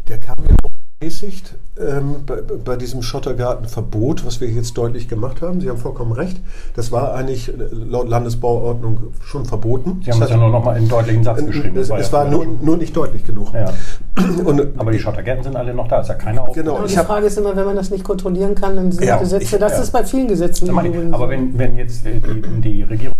[0.08, 0.59] Der kam ja
[1.00, 5.60] gemäßigt ähm, bei, bei, diesem Schottergartenverbot, was wir jetzt deutlich gemacht haben.
[5.60, 6.40] Sie haben vollkommen recht.
[6.76, 10.02] Das war eigentlich äh, laut Landesbauordnung schon verboten.
[10.04, 11.76] Sie haben es ja nur noch mal in deutlichen Satz geschrieben.
[11.78, 13.52] Es, war, es ja war nur, nur, nicht deutlich genug.
[13.54, 13.72] Ja.
[14.44, 16.00] Und, Aber die Schottergärten sind alle noch da.
[16.02, 16.54] Ist ja keiner auf.
[16.54, 16.84] Genau.
[16.84, 19.42] die Frage ist immer, wenn man das nicht kontrollieren kann, dann sind ja, Gesetze.
[19.42, 20.68] Ich, das ist bei vielen Gesetzen.
[21.14, 22.20] Aber wenn, wenn jetzt die,
[22.60, 23.14] die Regierung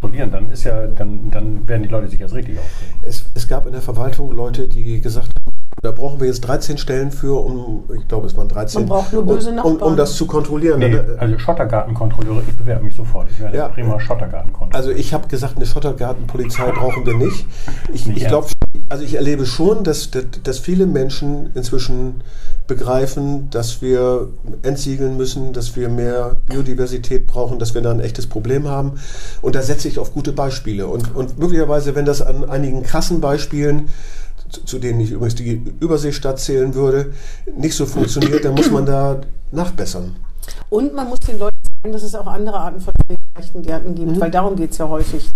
[0.00, 2.94] kontrollieren, dann ist ja, dann, dann werden die Leute sich erst richtig aufregen.
[3.02, 5.41] Es, es gab in der Verwaltung Leute, die gesagt haben,
[5.80, 8.82] da brauchen wir jetzt 13 Stellen für, um, ich glaube, es waren 13.
[8.82, 9.76] Man braucht nur böse Nachbarn.
[9.76, 10.78] Um, um das zu kontrollieren.
[10.78, 13.30] Nee, also Schottergartenkontrolleure, ich bewerbe mich sofort.
[13.30, 14.76] Ich werde ja, prima Schottergartenkontrolleure.
[14.76, 17.46] Also ich habe gesagt, eine Schottergartenpolizei brauchen wir nicht.
[17.92, 18.48] Ich, ich glaube,
[18.88, 22.22] also ich erlebe schon, dass, dass, dass viele Menschen inzwischen
[22.66, 24.28] begreifen, dass wir
[24.62, 29.00] entsiegeln müssen, dass wir mehr Biodiversität brauchen, dass wir da ein echtes Problem haben.
[29.40, 30.86] Und da setze ich auf gute Beispiele.
[30.86, 33.88] Und, und möglicherweise, wenn das an einigen krassen Beispielen
[34.64, 37.12] zu denen ich übrigens die Überseestadt zählen würde,
[37.56, 40.14] nicht so funktioniert, dann muss man da nachbessern.
[40.70, 44.12] Und man muss den Leuten sagen, dass es auch andere Arten von pflegeleichten Gärten gibt,
[44.12, 44.20] mhm.
[44.20, 45.30] weil darum geht es ja häufig.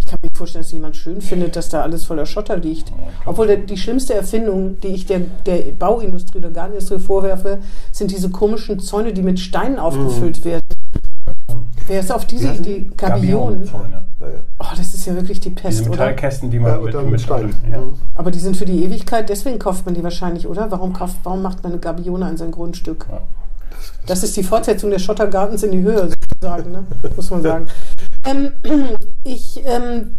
[0.00, 2.92] Ich kann mir vorstellen, dass jemand schön findet, dass da alles voller Schotter liegt.
[3.24, 7.58] Obwohl der, die schlimmste Erfindung, die ich der, der Bauindustrie oder Gartenindustrie vorwerfe,
[7.92, 10.44] sind diese komischen Zäune, die mit Steinen aufgefüllt mhm.
[10.44, 10.62] werden.
[11.86, 12.90] Wer ist auf diese Idee?
[12.96, 13.68] Gabion.
[14.58, 17.54] Oh, das ist ja wirklich die Pest, Diese Metallkästen, die man ja, mit, mit Stein.
[17.70, 17.78] Ja.
[17.78, 17.94] Mhm.
[18.14, 20.70] Aber die sind für die Ewigkeit, deswegen kauft man die wahrscheinlich, oder?
[20.70, 23.06] Warum, kauft, warum macht man eine Gabione an sein Grundstück?
[23.10, 23.22] Ja.
[24.06, 26.84] Das ist die Fortsetzung des Schottergartens in die Höhe, sozusagen, ne?
[27.16, 27.66] muss man sagen.
[28.24, 28.52] Ähm,
[29.24, 30.14] ich, ähm,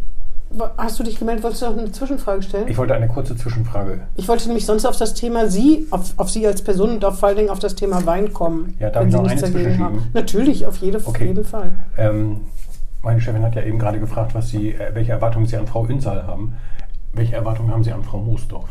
[0.77, 1.43] hast du dich gemeldet?
[1.43, 2.67] Wolltest du noch eine Zwischenfrage stellen?
[2.67, 4.01] Ich wollte eine kurze Zwischenfrage.
[4.15, 7.19] Ich wollte nämlich sonst auf das Thema Sie, auf, auf Sie als Person und auf
[7.19, 8.75] vor allen Dingen auf das Thema Wein kommen.
[8.79, 10.07] Ja, darf ich noch eines haben.
[10.13, 11.27] Natürlich, auf, jede, okay.
[11.27, 11.71] jeden Fall.
[11.97, 12.41] Ähm,
[13.01, 15.85] meine Chefin hat ja eben gerade gefragt, was Sie, äh, welche Erwartungen Sie an Frau
[15.85, 16.55] Ünsal haben.
[17.13, 18.69] Welche Erwartungen haben Sie an Frau Moosdorf?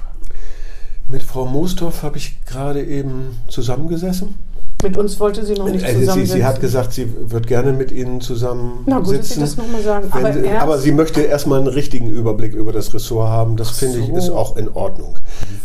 [1.08, 4.34] Mit Frau Moosdorf habe ich gerade eben zusammengesessen.
[4.82, 6.26] Mit uns wollte sie noch nicht also zusammen.
[6.26, 9.40] Sie, sie, hat gesagt, sie wird gerne mit Ihnen zusammen Na gut, sitzen.
[9.40, 10.08] dass Sie das nochmal sagen.
[10.10, 13.56] Aber, sie, aber, sie möchte erstmal einen richtigen Überblick über das Ressort haben.
[13.56, 15.18] Das finde ich ist auch in Ordnung.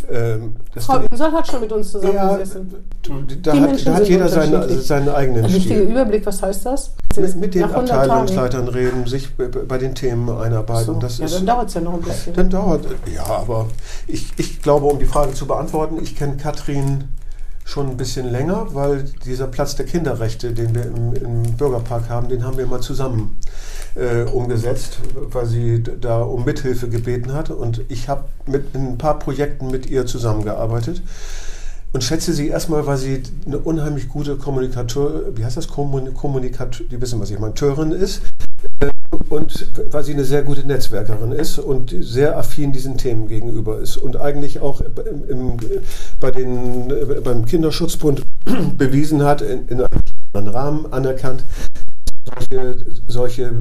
[0.09, 2.73] Ähm, Frau Ünsal hat schon mit uns zusammengesessen.
[3.07, 6.91] Ja, da, hat, da hat, jeder seine, seinen eigenen Ein richtiger Überblick, was heißt das?
[7.15, 10.93] Mit, mit den Abteilungsleitern reden, sich bei den Themen einarbeiten.
[10.93, 10.99] So.
[10.99, 12.33] Das ja, dann dauert es ja noch ein bisschen.
[12.33, 13.67] Dann dauert, ja, aber
[14.07, 17.05] ich, ich glaube, um die Frage zu beantworten, ich kenne Katrin
[17.67, 22.29] schon ein bisschen länger, weil dieser Platz der Kinderrechte, den wir im, im Bürgerpark haben,
[22.29, 23.35] den haben wir mal zusammen
[23.95, 27.49] äh, umgesetzt, weil sie da um Mithilfe gebeten hat.
[27.49, 31.01] Und ich habe mit ein paar Projekten mit ihr zusammengearbeitet
[31.91, 37.01] und schätze sie erstmal, weil sie eine unheimlich gute Kommunikator, wie heißt das, Kommunikator, die
[37.01, 38.21] wissen, was ich meine, Törin ist.
[38.79, 38.91] Äh,
[39.29, 43.97] und weil sie eine sehr gute Netzwerkerin ist und sehr affin diesen Themen gegenüber ist
[43.97, 45.57] und eigentlich auch im, im,
[46.19, 46.91] bei den,
[47.23, 48.23] beim Kinderschutzbund
[48.77, 49.81] bewiesen hat, in, in
[50.33, 51.43] einem Rahmen anerkannt,
[52.25, 53.51] solche, solche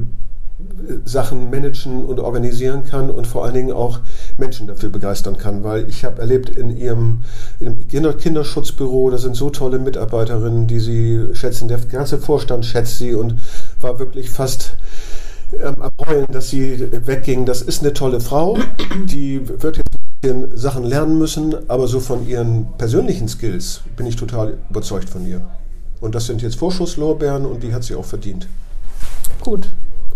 [1.05, 3.99] Sachen managen und organisieren kann und vor allen Dingen auch
[4.37, 5.63] Menschen dafür begeistern kann.
[5.63, 7.23] Weil ich habe erlebt in ihrem
[7.59, 11.67] in Kinder Kinderschutzbüro, da sind so tolle Mitarbeiterinnen, die sie schätzen.
[11.67, 13.35] Der ganze Vorstand schätzt sie und
[13.81, 14.77] war wirklich fast
[15.53, 17.45] ähm, am Heulen, dass sie wegging.
[17.45, 18.57] Das ist eine tolle Frau,
[19.05, 24.05] die wird jetzt ein bisschen Sachen lernen müssen, aber so von ihren persönlichen Skills bin
[24.05, 25.41] ich total überzeugt von ihr.
[25.99, 28.47] Und das sind jetzt Vorschusslorbeeren und die hat sie auch verdient.
[29.41, 29.67] Gut.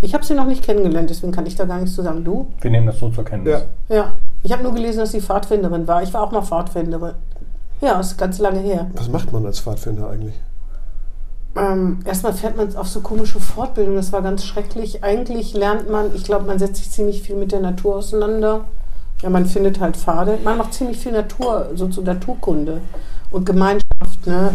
[0.04, 2.24] Ich habe sie noch nicht kennengelernt, deswegen kann ich da gar nichts zu sagen.
[2.24, 2.48] Du?
[2.60, 3.62] Wir nehmen das so zur Kenntnis.
[3.90, 3.96] Ja.
[3.96, 4.14] ja.
[4.44, 6.02] Ich habe nur gelesen, dass sie Pfadfinderin war.
[6.02, 7.14] Ich war auch mal Pfadfinderin.
[7.82, 8.90] Ja, ist ganz lange her.
[8.94, 10.36] Was macht man als Pfadfinder eigentlich?
[11.56, 15.04] Ähm, erstmal fährt man auf so komische Fortbildungen, das war ganz schrecklich.
[15.04, 18.66] Eigentlich lernt man, ich glaube, man setzt sich ziemlich viel mit der Natur auseinander.
[19.22, 20.40] Ja, man findet halt Pfade.
[20.44, 22.82] Man macht ziemlich viel Natur, so zu Naturkunde
[23.30, 24.52] und Gemeinschaft, ne?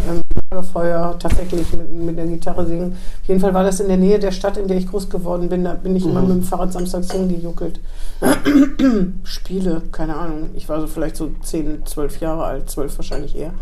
[0.51, 2.93] Lagerfeuer, tatsächlich mit, mit, der Gitarre singen.
[2.93, 5.49] Auf jeden Fall war das in der Nähe der Stadt, in der ich groß geworden
[5.49, 5.65] bin.
[5.65, 6.11] Da bin ich mhm.
[6.11, 7.81] immer mit dem Fahrrad samstags hingejuckelt.
[9.25, 10.51] Spiele, keine Ahnung.
[10.55, 13.53] Ich war so vielleicht so 10, 12 Jahre alt, 12 wahrscheinlich eher.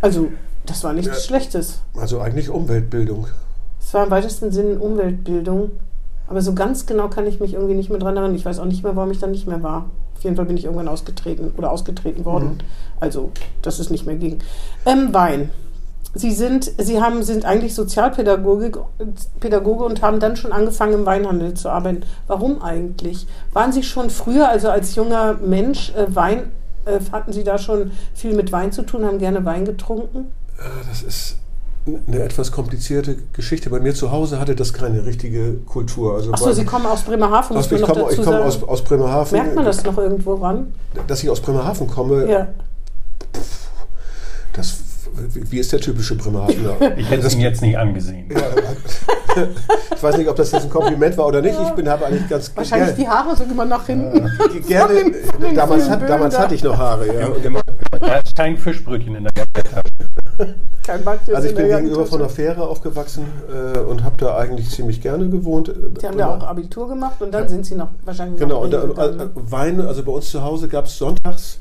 [0.00, 0.28] Also
[0.68, 1.80] das war nichts ja, Schlechtes.
[1.96, 3.26] Also eigentlich Umweltbildung.
[3.80, 5.70] Es war im weitesten Sinne Umweltbildung.
[6.28, 8.34] Aber so ganz genau kann ich mich irgendwie nicht mehr dran erinnern.
[8.34, 9.86] Ich weiß auch nicht mehr, warum ich dann nicht mehr war.
[10.14, 12.48] Auf jeden Fall bin ich irgendwann ausgetreten oder ausgetreten worden.
[12.48, 12.58] Mhm.
[13.00, 13.30] Also,
[13.62, 14.40] dass es nicht mehr ging.
[14.84, 15.50] Ähm, Wein.
[16.14, 18.72] Sie sind, Sie haben, sind eigentlich Sozialpädagoge
[19.40, 22.02] Pädagoge und haben dann schon angefangen im Weinhandel zu arbeiten.
[22.26, 23.26] Warum eigentlich?
[23.52, 26.50] Waren Sie schon früher, also als junger Mensch, äh, Wein,
[26.86, 30.32] äh, hatten Sie da schon viel mit Wein zu tun, haben gerne Wein getrunken?
[30.58, 31.36] Äh, das ist
[32.06, 33.70] eine etwas komplizierte Geschichte.
[33.70, 36.14] Bei mir zu Hause hatte das keine richtige Kultur.
[36.14, 39.38] Also Achso, Sie kommen aus Bremerhaven, muss ich komme, ich komme aus, aus, Bremerhaven.
[39.38, 40.72] Merkt man das noch irgendwo ran?
[41.06, 42.28] Dass ich aus Bremerhaven komme?
[42.28, 42.48] Ja.
[45.32, 46.74] wie ist der typische Bremerhavener?
[46.96, 48.28] Ich hätte es ihm jetzt nicht angesehen.
[48.30, 49.42] Ja,
[49.94, 51.56] ich weiß nicht, ob das jetzt ein Kompliment war oder nicht.
[51.60, 54.30] Ich bin habe eigentlich ganz Wahrscheinlich gerne, die Haare sind immer nach hinten.
[54.66, 55.12] Gerne.
[55.54, 57.06] Damals, hat, damals hatte ich noch Haare.
[57.06, 57.28] Ja.
[58.00, 59.82] Da ist kein Fischbrötchen in der Jacke.
[60.86, 64.70] Kein Backfisch also ich bin gegenüber von der Fähre aufgewachsen äh, und habe da eigentlich
[64.70, 65.72] ziemlich gerne gewohnt.
[66.00, 67.48] Sie haben da auch Abitur gemacht und dann ja.
[67.48, 68.62] sind Sie noch wahrscheinlich genau.
[68.62, 71.58] Und da, äh, Wein, also bei uns zu Hause gab es sonntags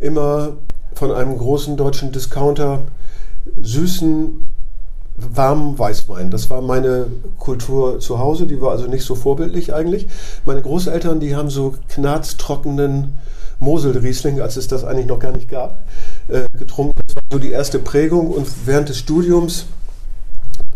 [0.00, 0.56] immer
[0.94, 2.82] von einem großen deutschen Discounter
[3.60, 4.46] süßen,
[5.16, 6.30] warmen Weißwein.
[6.30, 7.06] Das war meine
[7.38, 10.08] Kultur zu Hause, die war also nicht so vorbildlich eigentlich.
[10.44, 13.14] Meine Großeltern, die haben so knarztrockenen
[13.60, 15.80] Moselriesling, als es das eigentlich noch gar nicht gab,
[16.28, 17.00] äh, getrunken.
[17.30, 19.66] So die erste Prägung und während des Studiums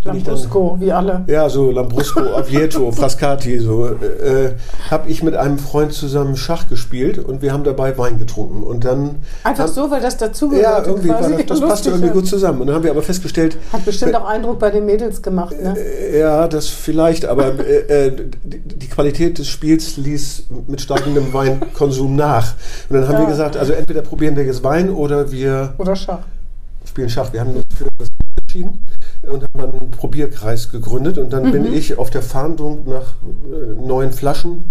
[0.04, 1.24] Lambrusco, wie alle.
[1.28, 3.86] Ja, so Lambrusco, Avieto, Frascati, so.
[3.86, 4.54] Äh,
[4.90, 8.64] habe ich mit einem Freund zusammen Schach gespielt und wir haben dabei Wein getrunken.
[8.64, 9.16] Und dann.
[9.44, 10.64] Einfach haben, so, weil das dazugehört.
[10.64, 12.60] Ja, irgendwie war das, das passte irgendwie gut zusammen.
[12.60, 13.56] Und dann haben wir aber festgestellt.
[13.72, 15.76] Hat bestimmt auch Eindruck bei den Mädels gemacht, ne?
[15.78, 18.12] Äh, ja, das vielleicht, aber äh, äh
[18.42, 22.54] die Qualität des Spiels ließ mit steigendem Weinkonsum nach.
[22.88, 23.20] Und dann haben ja.
[23.20, 25.74] wir gesagt, also entweder probieren wir jetzt Wein oder wir.
[25.78, 26.18] Oder Schach.
[26.92, 27.32] Spielen Schach.
[27.32, 28.86] Wir haben uns für das entschieden
[29.22, 31.16] und haben einen Probierkreis gegründet.
[31.16, 31.52] Und dann mhm.
[31.52, 33.14] bin ich auf der Fahndung nach
[33.50, 34.70] äh, neuen Flaschen,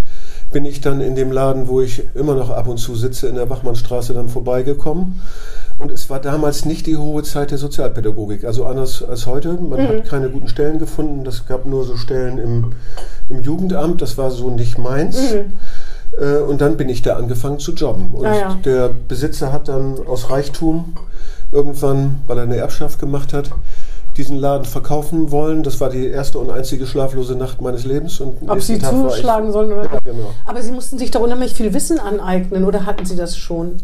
[0.51, 3.33] bin ich dann in dem Laden, wo ich immer noch ab und zu sitze, in
[3.33, 5.19] der Wachmannstraße dann vorbeigekommen.
[5.79, 8.43] Und es war damals nicht die hohe Zeit der Sozialpädagogik.
[8.43, 9.53] Also anders als heute.
[9.53, 9.87] Man mhm.
[9.87, 11.23] hat keine guten Stellen gefunden.
[11.23, 12.73] Das gab nur so Stellen im,
[13.29, 13.99] im Jugendamt.
[13.99, 15.17] Das war so nicht meins.
[15.33, 15.53] Mhm.
[16.23, 18.11] Äh, und dann bin ich da angefangen zu jobben.
[18.11, 18.59] Und ah, ja.
[18.63, 20.93] der Besitzer hat dann aus Reichtum
[21.51, 23.51] irgendwann, weil er eine Erbschaft gemacht hat,
[24.17, 25.63] diesen Laden verkaufen wollen.
[25.63, 28.19] Das war die erste und einzige schlaflose Nacht meines Lebens.
[28.19, 30.31] Und Ob Sie Tag zuschlagen sollen oder ja, genau.
[30.45, 33.77] Aber Sie mussten sich da unheimlich viel Wissen aneignen oder hatten Sie das schon?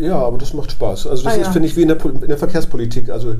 [0.00, 1.06] Ja, aber das macht Spaß.
[1.08, 1.52] Also das ah, ist, ja.
[1.52, 3.10] finde ich, wie in der, in der, Verkehrspolitik.
[3.10, 3.34] Also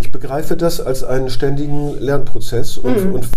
[0.00, 3.14] ich begreife das als einen ständigen Lernprozess und, mhm.
[3.14, 3.28] und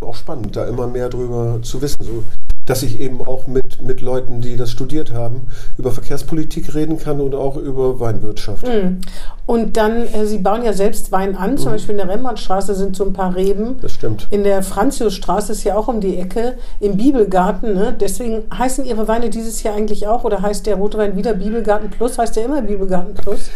[0.00, 2.02] auch spannend, da immer mehr drüber zu wissen.
[2.02, 2.22] So,
[2.68, 7.18] dass ich eben auch mit, mit Leuten, die das studiert haben, über Verkehrspolitik reden kann
[7.20, 8.68] und auch über Weinwirtschaft.
[8.68, 9.00] Mhm.
[9.46, 11.74] Und dann, äh, Sie bauen ja selbst Wein an, zum mhm.
[11.76, 13.78] Beispiel in der Rembrandtstraße sind so ein paar Reben.
[13.80, 14.28] Das stimmt.
[14.30, 17.72] In der Franziusstraße ist ja auch um die Ecke, im Bibelgarten.
[17.72, 17.96] Ne?
[17.98, 22.18] Deswegen heißen Ihre Weine dieses Jahr eigentlich auch, oder heißt der Rotwein wieder Bibelgarten Plus?
[22.18, 23.50] Heißt der immer Bibelgarten Plus?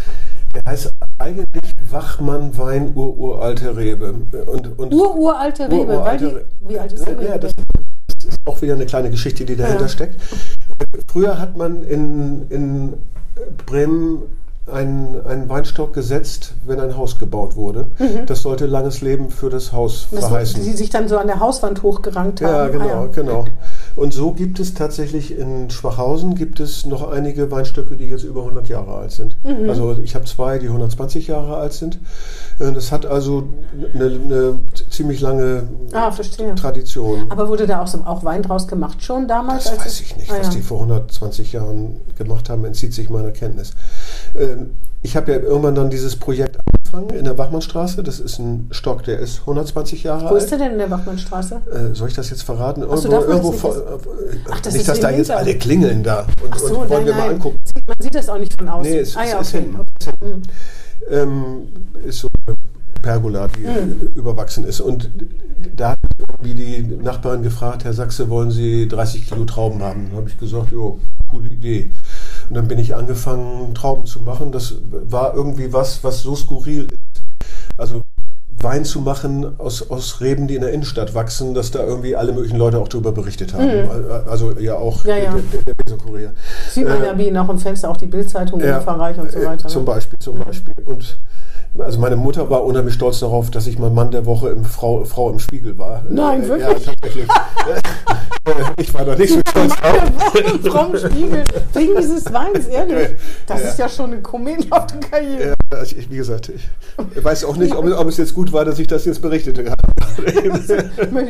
[0.55, 4.15] Der heißt eigentlich Wachmann Wein Ururalte Rebe.
[4.47, 7.25] Und, und Ururalte Rebe, Ur-uralte weil die, wie alt ist Rebe?
[7.25, 7.53] Ja, das
[8.25, 9.89] ist auch wieder eine kleine Geschichte, die dahinter ja.
[9.89, 10.21] steckt.
[11.09, 12.95] Früher hat man in, in
[13.67, 14.23] Bremen
[14.71, 17.87] einen, einen Weinstock gesetzt, wenn ein Haus gebaut wurde.
[17.99, 18.27] Mhm.
[18.27, 20.63] Das sollte langes Leben für das Haus das verheißen.
[20.63, 22.51] Die sich dann so an der Hauswand hochgerankt haben.
[22.51, 23.07] Ja, genau, ah, ja.
[23.07, 23.45] genau.
[23.97, 28.41] Und so gibt es tatsächlich in Schwachhausen gibt es noch einige Weinstöcke, die jetzt über
[28.41, 29.37] 100 Jahre alt sind.
[29.45, 29.69] Mhm.
[29.69, 31.99] Also ich habe zwei, die 120 Jahre alt sind.
[32.59, 33.49] Äh, das hat also
[33.95, 36.11] eine, eine ziemlich lange ah,
[36.57, 37.27] Tradition.
[37.29, 39.65] Aber wurde da auch, so, auch Wein draus gemacht schon damals?
[39.65, 40.31] Das weiß ich nicht.
[40.31, 40.53] Ah, was ja.
[40.55, 43.75] die vor 120 Jahren gemacht haben, entzieht sich meiner Kenntnis.
[44.35, 44.71] Ähm,
[45.03, 46.59] ich habe ja irgendwann dann dieses Projekt
[46.93, 48.03] angefangen in der Bachmannstraße.
[48.03, 50.33] Das ist ein Stock, der ist 120 Jahre alt.
[50.33, 51.63] Wo ist der denn in der Bachmannstraße?
[51.73, 52.83] Äh, soll ich das jetzt verraten?
[52.83, 53.77] Irgendwo, so, irgendwo das vor,
[54.51, 57.15] Ach, das nicht, dass da jetzt alle klingeln da und, so, und wollen nein, wir
[57.15, 57.59] mal angucken.
[57.87, 58.91] Man sieht das auch nicht von außen.
[58.91, 59.65] Nee, es, ah, ja, es okay.
[59.65, 60.27] ist, hinten.
[60.27, 60.43] Mhm.
[61.11, 61.69] Ähm,
[62.07, 62.57] ist so eine
[63.01, 64.13] Pergola, die mhm.
[64.15, 64.81] überwachsen ist.
[64.81, 65.11] Und
[65.77, 70.09] da hat irgendwie die Nachbarin gefragt, Herr Sachse, wollen Sie 30 Kilo Trauben haben?
[70.11, 71.91] Da habe ich gesagt, jo, coole Idee.
[72.53, 74.53] Und dann bin ich angefangen, Trauben zu machen.
[74.53, 77.25] Das war irgendwie was, was so skurril ist.
[77.79, 78.03] Also
[78.61, 82.35] Wein zu machen aus, aus Reben, die in der Innenstadt wachsen, dass da irgendwie alle
[82.35, 83.85] möglichen Leute auch darüber berichtet haben.
[83.85, 84.11] Mhm.
[84.29, 85.35] Also ja auch ja, ja.
[85.65, 86.35] der, der Kurier.
[86.69, 89.39] Sieht man äh, ja wie nach dem Fenster auch die Bildzeitung ja, umfangreich und so
[89.39, 89.69] äh, weiter.
[89.69, 89.87] Zum ne?
[89.87, 90.45] Beispiel, zum mhm.
[90.45, 90.75] Beispiel.
[90.85, 91.17] Und
[91.79, 95.05] also meine Mutter war unheimlich stolz darauf, dass ich mal Mann der Woche im Frau,
[95.05, 96.05] Frau im Spiegel war.
[96.09, 96.87] Nein, wirklich?
[96.87, 97.27] Ja, tatsächlich.
[98.77, 100.03] ich war da nicht so stolz drauf.
[100.65, 103.11] Frau im Spiegel, wegen dieses Weins, ehrlich.
[103.47, 103.69] Das ja.
[103.69, 105.49] ist ja schon eine komödianhafte Karriere.
[105.49, 108.65] Ja, also ich, wie gesagt, ich weiß auch nicht, ob, ob, es jetzt gut war,
[108.65, 109.65] dass ich das jetzt berichtete.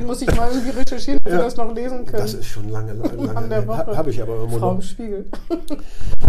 [0.06, 1.38] muss ich mal irgendwie recherchieren, ob ja.
[1.38, 2.22] wir das noch lesen können.
[2.22, 3.96] Das ist schon lange, lange, lange.
[3.96, 5.26] Habe ich aber immer Frau im Spiegel.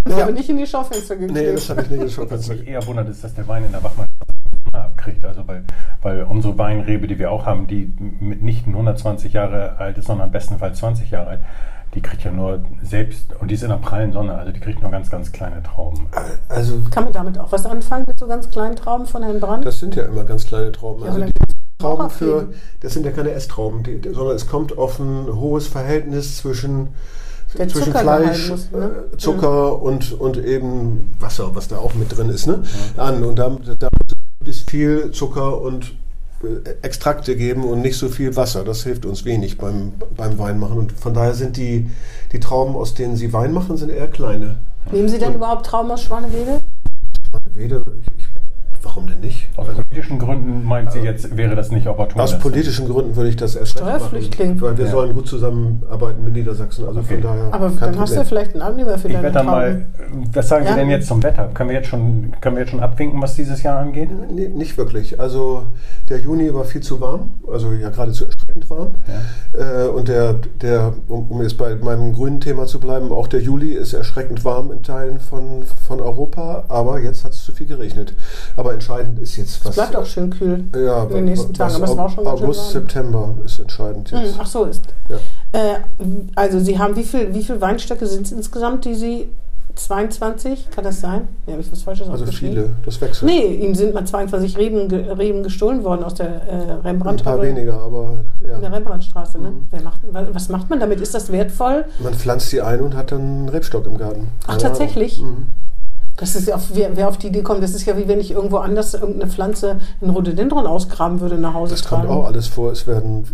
[0.06, 0.21] Das ja.
[0.21, 1.34] habe ich nicht in die Schaufenster gekriegt.
[1.34, 2.60] Nee, das habe ich nicht in die Schaufenster gekriegt.
[2.60, 4.02] Was mich eher wundert, ist, dass der Wein in der Wachmann
[4.71, 5.25] abkriegt.
[5.25, 5.63] Also weil,
[6.01, 10.79] weil unsere Weinrebe, die wir auch haben, die mitnichten 120 Jahre alt ist, sondern bestenfalls
[10.79, 11.41] 20 Jahre alt,
[11.93, 14.81] die kriegt ja nur selbst, und die ist in der prallen Sonne, also die kriegt
[14.81, 16.07] nur ganz, ganz kleine Trauben.
[16.49, 19.65] Also Kann man damit auch was anfangen mit so ganz kleinen Trauben von Herrn Brand?
[19.65, 21.03] Das sind ja immer ganz kleine Trauben.
[21.03, 21.33] Ja, also die
[21.77, 26.37] Trauben für, das sind ja keine Esstrauben, die, sondern es kommt auf ein hohes Verhältnis
[26.37, 26.89] zwischen
[27.57, 29.05] der zwischen Fleisch, muss, ne?
[29.13, 32.63] Äh, Zucker und, und eben Wasser, was da auch mit drin ist, ne?
[32.97, 33.03] Ja.
[33.03, 33.23] an.
[33.23, 33.89] Und da, da
[34.45, 35.93] ist viel Zucker und
[36.43, 38.63] äh, Extrakte geben und nicht so viel Wasser.
[38.63, 40.77] Das hilft uns wenig beim, beim Weinmachen.
[40.77, 41.89] Und von daher sind die,
[42.31, 44.59] die Trauben, aus denen Sie Wein machen, sind eher kleine.
[44.91, 46.61] Nehmen Sie denn und überhaupt Trauben aus Schwanewede?
[47.29, 47.83] Schwanewede,
[48.17, 48.22] ich?
[49.55, 52.19] Aus politischen Gründen meint sie jetzt, wäre das nicht opportun?
[52.19, 54.59] Aus politischen Gründen würde ich das erst Steuerflüchtling.
[54.59, 54.91] Weil wir ja.
[54.91, 56.87] sollen gut zusammenarbeiten mit Niedersachsen.
[56.87, 57.15] Also okay.
[57.15, 57.53] von daher.
[57.53, 57.99] Aber dann Problem.
[57.99, 59.85] hast du vielleicht einen Abnehmer für ich deine dann mal,
[60.33, 60.73] Was sagen ja?
[60.73, 61.51] Sie denn jetzt zum Wetter?
[61.53, 64.09] Können wir jetzt schon, können wir jetzt schon abwinken, was dieses Jahr angeht?
[64.31, 65.19] Nee, nicht wirklich.
[65.19, 65.67] Also
[66.09, 68.95] der Juni war viel zu warm, also ja geradezu erschreckend warm.
[69.53, 69.85] Ja.
[69.85, 73.41] Äh, und der, der um, um, jetzt bei meinem grünen Thema zu bleiben, auch der
[73.41, 77.67] Juli ist erschreckend warm in Teilen von, von Europa, aber jetzt hat es zu viel
[77.67, 78.15] geregnet.
[78.55, 79.69] Aber entscheidend ist jetzt was.
[79.69, 82.71] Es bleibt auch schön kühl ja, in den nächsten Tagen, aber es war schon August,
[82.71, 84.34] September ist entscheidend jetzt.
[84.34, 84.84] Hm, ach so ist.
[85.10, 85.17] Ja.
[85.51, 85.79] Äh,
[86.36, 89.29] also Sie haben wie viel, wie viele Weinstöcke sind es insgesamt, die Sie
[89.75, 91.27] 22, kann das sein?
[91.47, 93.32] Ja, habe ich was Falsches Also viele, das wechselt.
[93.32, 97.21] Nee, Ihnen sind mal 22 Reben, Reben gestohlen worden aus der äh, Rembrandt.
[97.21, 98.56] Ein paar weniger, aber ja.
[98.56, 99.49] In der Rembrandtstraße, ne?
[99.49, 99.84] Mhm.
[99.84, 101.01] Macht, was macht man damit?
[101.01, 101.86] Ist das wertvoll?
[101.99, 104.27] Man pflanzt sie ein und hat dann einen Rebstock im Garten.
[104.45, 105.19] Ach, tatsächlich?
[105.19, 105.47] Mhm.
[106.17, 108.32] Das ist ja, wer, wer, auf die Idee kommt, das ist ja wie wenn ich
[108.32, 112.08] irgendwo anders irgendeine Pflanze, ein Rhododendron ausgraben würde nach Hause Das tragen.
[112.08, 112.71] kommt auch alles vor.
[112.71, 113.26] Es werden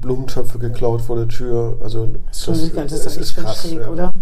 [0.00, 1.76] Blumentöpfe geklaut vor der Tür.
[1.82, 3.88] Also das, das, das ist, das ist krass, schräg, ja.
[3.88, 4.12] oder?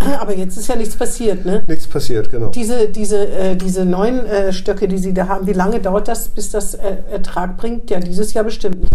[0.20, 1.64] Aber jetzt ist ja nichts passiert, ne?
[1.66, 2.48] Nichts passiert, genau.
[2.50, 6.28] Diese, diese, äh, diese neuen äh, Stöcke, die Sie da haben, wie lange dauert das,
[6.28, 7.90] bis das äh, Ertrag bringt?
[7.90, 8.92] Ja, dieses Jahr bestimmt nicht.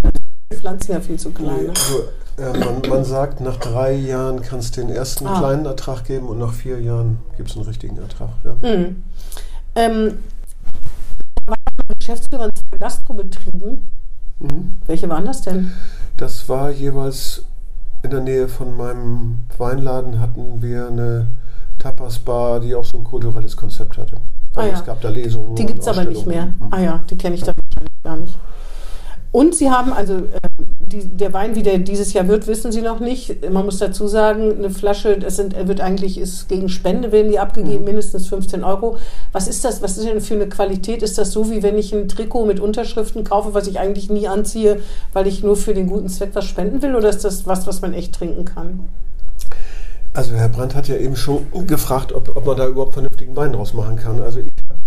[0.52, 1.63] Die Pflanzen ja viel zu klein.
[1.63, 1.70] Ne?
[1.70, 2.04] Also,
[2.39, 5.39] äh, man, man, sagt, nach drei Jahren kann es den ersten ah.
[5.39, 8.30] kleinen Ertrag geben und nach vier Jahren gibt es einen richtigen Ertrag.
[8.43, 8.54] Ja.
[8.54, 9.04] Mhm.
[9.75, 10.19] Ähm,
[11.45, 11.58] war
[11.99, 13.80] Geschäftsführer in zwei Gastrobetrieben.
[14.39, 14.78] Mhm.
[14.88, 15.71] Welche waren das denn?
[16.17, 17.43] Das war jeweils
[18.04, 21.28] in der Nähe von meinem Weinladen hatten wir eine
[21.80, 24.17] Tapas-Bar, die auch so ein kulturelles Konzept hatte.
[24.54, 24.73] Also ah, ja.
[24.80, 25.56] Es gab da Lesungen.
[25.56, 26.45] Die gibt es aber nicht mehr.
[26.45, 26.67] Mhm.
[26.71, 28.38] Ah ja, die kenne ich da wahrscheinlich gar nicht.
[29.32, 30.48] Und Sie haben also, äh,
[30.89, 33.49] die, der Wein, wie der dieses Jahr wird, wissen Sie noch nicht.
[33.49, 37.39] Man muss dazu sagen, eine Flasche, das sind, wird eigentlich, ist gegen Spende, werden die
[37.39, 37.86] abgegeben, mhm.
[37.86, 38.97] mindestens 15 Euro.
[39.32, 41.04] Was ist das, was ist denn für eine Qualität?
[41.04, 44.28] Ist das so, wie wenn ich ein Trikot mit Unterschriften kaufe, was ich eigentlich nie
[44.28, 44.82] anziehe,
[45.13, 46.95] weil ich nur für den guten Zweck was spenden will?
[46.95, 48.89] Oder ist das was, was man echt trinken kann?
[50.13, 53.54] Also Herr Brandt hat ja eben schon gefragt, ob, ob man da überhaupt vernünftigen Wein
[53.54, 54.19] draus machen kann.
[54.21, 54.80] Also ich habe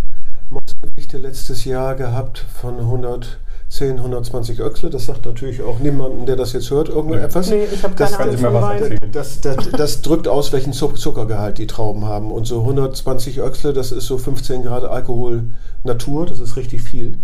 [0.51, 3.39] Motzgewichte letztes Jahr gehabt von 100
[3.73, 4.91] 10, 120 Öchsle.
[4.91, 7.49] Das sagt natürlich auch niemanden, der das jetzt hört, irgendetwas.
[7.49, 8.99] Nee, ich habe keine Ahnung von Wein.
[9.11, 12.33] Das, das, das, drückt aus, welchen Zuckergehalt die Trauben haben.
[12.33, 15.45] Und so 120 Öchsle, das ist so 15 Grad Alkohol
[15.85, 17.17] Natur, das ist richtig viel.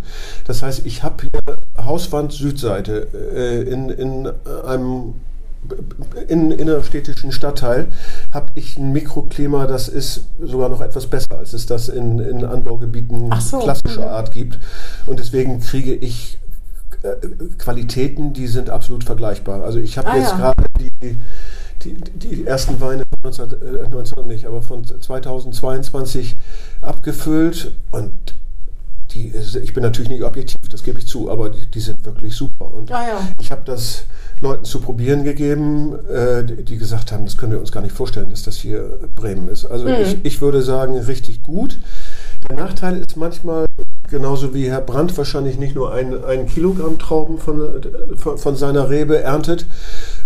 [0.46, 4.32] Das heißt, ich habe hier Hauswand Südseite äh, in, in
[4.64, 5.14] einem
[6.28, 7.88] in innerstädtischen Stadtteil
[8.32, 12.44] habe ich ein Mikroklima, das ist sogar noch etwas besser, als es das in, in
[12.44, 13.58] Anbaugebieten so.
[13.58, 14.08] klassischer mhm.
[14.08, 14.58] Art gibt.
[15.06, 16.38] Und deswegen kriege ich
[17.02, 17.14] äh,
[17.58, 19.62] Qualitäten, die sind absolut vergleichbar.
[19.62, 20.36] Also ich habe ah, jetzt ja.
[20.36, 21.16] gerade die,
[21.82, 26.36] die, die, ersten Weine von 19, äh, 19 nicht, aber von 2022
[26.82, 28.12] abgefüllt und
[29.12, 32.34] die, ich bin natürlich nicht objektiv, das gebe ich zu, aber die, die sind wirklich
[32.34, 32.72] super.
[32.72, 33.28] Und ah, ja.
[33.40, 34.04] ich habe das
[34.40, 38.30] Leuten zu probieren gegeben, äh, die gesagt haben, das können wir uns gar nicht vorstellen,
[38.30, 39.64] dass das hier Bremen ist.
[39.64, 39.94] Also mhm.
[40.02, 41.78] ich, ich würde sagen, richtig gut.
[42.48, 43.66] Der Nachteil ist manchmal,
[44.08, 47.80] genauso wie Herr Brandt wahrscheinlich nicht nur ein, ein Kilogramm Trauben von,
[48.16, 49.66] von, von seiner Rebe erntet,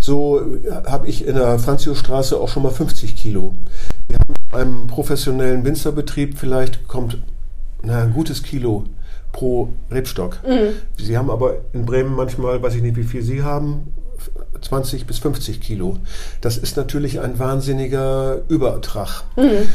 [0.01, 0.43] so
[0.87, 3.55] habe ich in der Franziostraße auch schon mal 50 Kilo.
[4.09, 7.19] Wir haben in einem professionellen Winzerbetrieb vielleicht kommt
[7.83, 8.85] na, ein gutes Kilo
[9.33, 10.39] pro Rebstock.
[10.47, 10.75] Mhm.
[10.99, 13.93] Sie haben aber in Bremen manchmal, weiß ich nicht, wie viel Sie haben,
[14.61, 15.97] 20 bis 50 Kilo.
[16.41, 19.25] Das ist natürlich ein wahnsinniger Überertrag.
[19.37, 19.69] Mhm.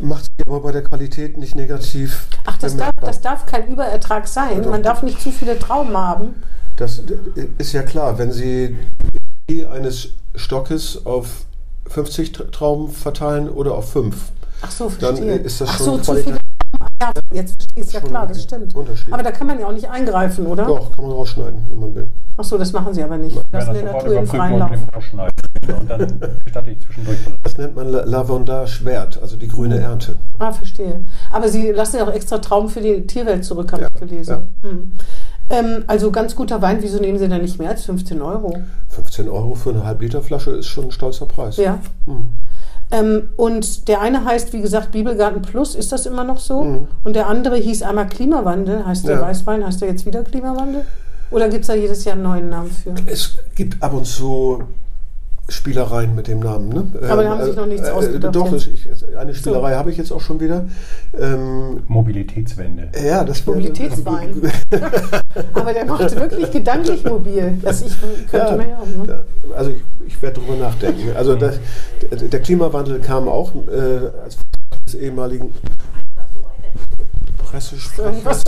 [0.00, 2.26] Macht sich aber bei der Qualität nicht negativ.
[2.44, 4.68] Ach, das darf, das darf, kein Überertrag sein.
[4.68, 6.34] Man darf nicht zu viele Trauben haben.
[6.76, 7.02] Das
[7.58, 8.18] ist ja klar.
[8.18, 8.76] Wenn Sie
[9.50, 11.44] die eines Stockes auf
[11.88, 14.16] 50 Trauben verteilen oder auf 5,
[14.62, 16.41] Ach so, dann ist das Ach schon so, qualitativ
[17.02, 18.74] ja, jetzt verstehe ich es ja klar, das stimmt.
[19.10, 20.64] Aber da kann man ja auch nicht eingreifen, oder?
[20.66, 22.08] Doch, kann man rausschneiden, wenn man will.
[22.36, 23.38] Ach so, das machen Sie aber nicht.
[23.50, 24.70] Das in der Natur im freien Lauf.
[24.72, 27.18] Und dann gestatte ich zwischendurch.
[27.42, 30.16] Das nennt man Lavandage Wert, also die grüne Ernte.
[30.38, 31.04] Ah, verstehe.
[31.30, 34.30] Aber Sie lassen ja auch extra Traum für die Tierwelt zurück, habe ja, ich gelesen.
[34.62, 34.68] Ja.
[34.68, 34.92] Hm.
[35.50, 38.56] Ähm, also ganz guter Wein, wieso nehmen Sie da nicht mehr als 15 Euro?
[38.88, 41.56] 15 Euro für eine Halbliterflasche ist schon ein stolzer Preis.
[41.58, 41.80] Ja.
[42.06, 42.28] Hm.
[42.92, 46.62] Ähm, und der eine heißt, wie gesagt, Bibelgarten Plus, ist das immer noch so?
[46.62, 46.88] Mhm.
[47.04, 48.86] Und der andere hieß einmal Klimawandel.
[48.86, 49.22] Heißt der ja.
[49.22, 50.84] Weißwein, heißt der jetzt wieder Klimawandel?
[51.30, 52.94] Oder gibt es da jedes Jahr einen neuen Namen für?
[53.06, 54.62] Es gibt ab und zu
[55.48, 56.68] Spielereien mit dem Namen.
[56.68, 56.86] Ne?
[57.08, 58.34] Aber da haben sich noch nichts äh, ausgedacht.
[58.34, 58.88] Doch, ich,
[59.18, 59.78] eine Spielerei so.
[59.78, 60.66] habe ich jetzt auch schon wieder.
[61.18, 62.90] Ähm, Mobilitätswende.
[63.04, 64.40] Ja, das Mobilitätswein.
[65.54, 67.58] Aber der macht wirklich gedanklich mobil.
[67.62, 69.02] Das ich könnte ja, mehr haben.
[69.06, 69.24] Ne?
[69.54, 71.16] Also ich, ich werde darüber nachdenken.
[71.16, 71.58] Also das,
[72.10, 74.38] der Klimawandel kam auch äh, als
[74.86, 75.52] des ehemaligen
[77.38, 78.44] Pressesprechers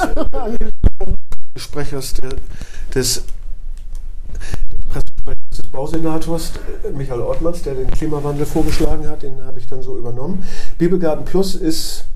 [1.56, 2.34] Sprechers des
[2.94, 3.24] des
[5.74, 6.52] Bausenators
[6.96, 10.44] Michael Ortmanns, der den Klimawandel vorgeschlagen hat, den habe ich dann so übernommen.
[10.78, 12.06] Bibelgarten Plus ist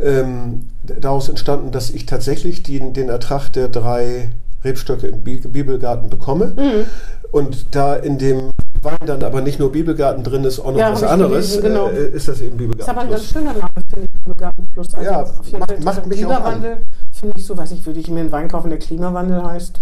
[0.00, 4.30] ähm, daraus entstanden, dass ich tatsächlich den, den Ertrag der drei
[4.64, 6.54] Rebstöcke im Bibelgarten bekomme.
[6.56, 6.86] Mhm.
[7.30, 10.92] Und da in dem Wein dann aber nicht nur Bibelgarten drin ist, auch noch ja,
[10.92, 11.88] was anderes, gelesen, genau.
[11.88, 12.78] äh, ist das eben Bibelgarten.
[12.78, 14.94] Das ist aber ein ganz schöner Name, finde ich, Bibelgarten Plus.
[14.94, 16.78] Also ja, auf jeden macht, macht mich Klimawandel
[17.24, 19.80] finde ich so, weiß ich, würde ich mir einen Wein kaufen, der Klimawandel heißt.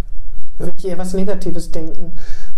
[0.59, 0.67] Ja.
[0.67, 2.13] Würde ich eher was Negatives denken.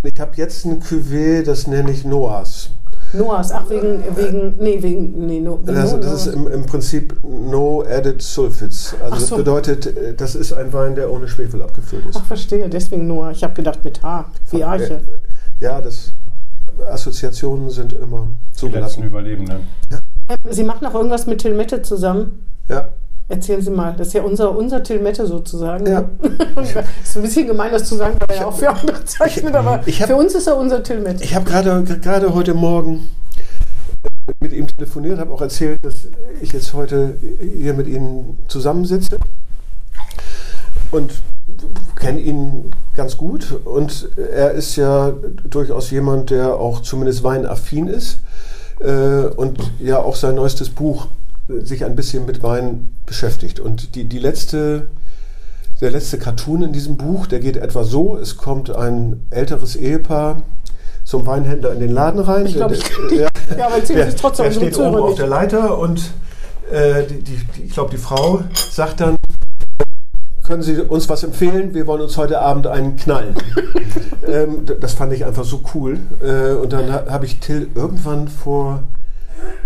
[0.05, 2.71] Ich habe jetzt ein Cuvée, das nenne ich Noahs.
[3.15, 7.17] Noahs, ach, wegen, wegen, nee, wegen, nee, no, das, no, das ist im, im, Prinzip
[7.23, 8.95] No Added Sulfids.
[9.01, 9.21] Also so.
[9.21, 12.17] das bedeutet, äh, das ist ein Wein, der ohne Schwefel abgefüllt ist.
[12.17, 13.31] Ach, verstehe, deswegen Noah.
[13.31, 15.01] Ich habe gedacht mit H, wie Arche.
[15.61, 16.13] Ja, das,
[16.87, 19.01] Assoziationen sind immer zugelassen.
[19.01, 19.61] Die letzten Überlebenden.
[19.91, 19.99] Ja.
[20.51, 22.45] Sie machen auch irgendwas mit Tilmette zusammen?
[22.69, 22.89] Ja.
[23.29, 25.87] Erzählen Sie mal, das ist ja unser, unser Tilmette sozusagen.
[25.87, 26.05] Ja.
[27.03, 29.79] ist ein bisschen gemein, das zu sagen, weil er ja auch für andere zeichnet, aber
[29.79, 31.25] hab, für uns ist er unser Tilmette.
[31.25, 33.09] Ich habe gerade heute Morgen
[34.41, 36.09] mit ihm telefoniert, habe auch erzählt, dass
[36.43, 39.17] ich jetzt heute hier mit Ihnen zusammensitze
[40.91, 41.23] und
[41.97, 45.13] kenne ihn ganz gut und er ist ja
[45.49, 48.21] durchaus jemand, der auch zumindest weinaffin ist
[48.81, 51.09] äh, und ja auch sein neuestes Buch
[51.49, 53.61] sich ein bisschen mit Wein beschäftigt.
[53.61, 54.89] Und die, die letzte,
[55.81, 60.43] der letzte Cartoon in diesem Buch, der geht etwa so, es kommt ein älteres Ehepaar
[61.05, 62.47] zum Weinhändler in den Laden rein.
[62.47, 63.29] Ich glaube, ich der, ja,
[63.59, 64.45] ja, aber erzählen Sie trotzdem.
[64.47, 66.01] Der steht oben auf der Leiter und
[66.71, 68.41] äh, die, die, ich glaube, die Frau
[68.71, 69.17] sagt dann,
[70.43, 71.75] können Sie uns was empfehlen?
[71.75, 73.35] Wir wollen uns heute Abend einen knallen.
[74.27, 75.99] ähm, das fand ich einfach so cool.
[76.23, 78.83] Äh, und dann habe ich Till irgendwann vor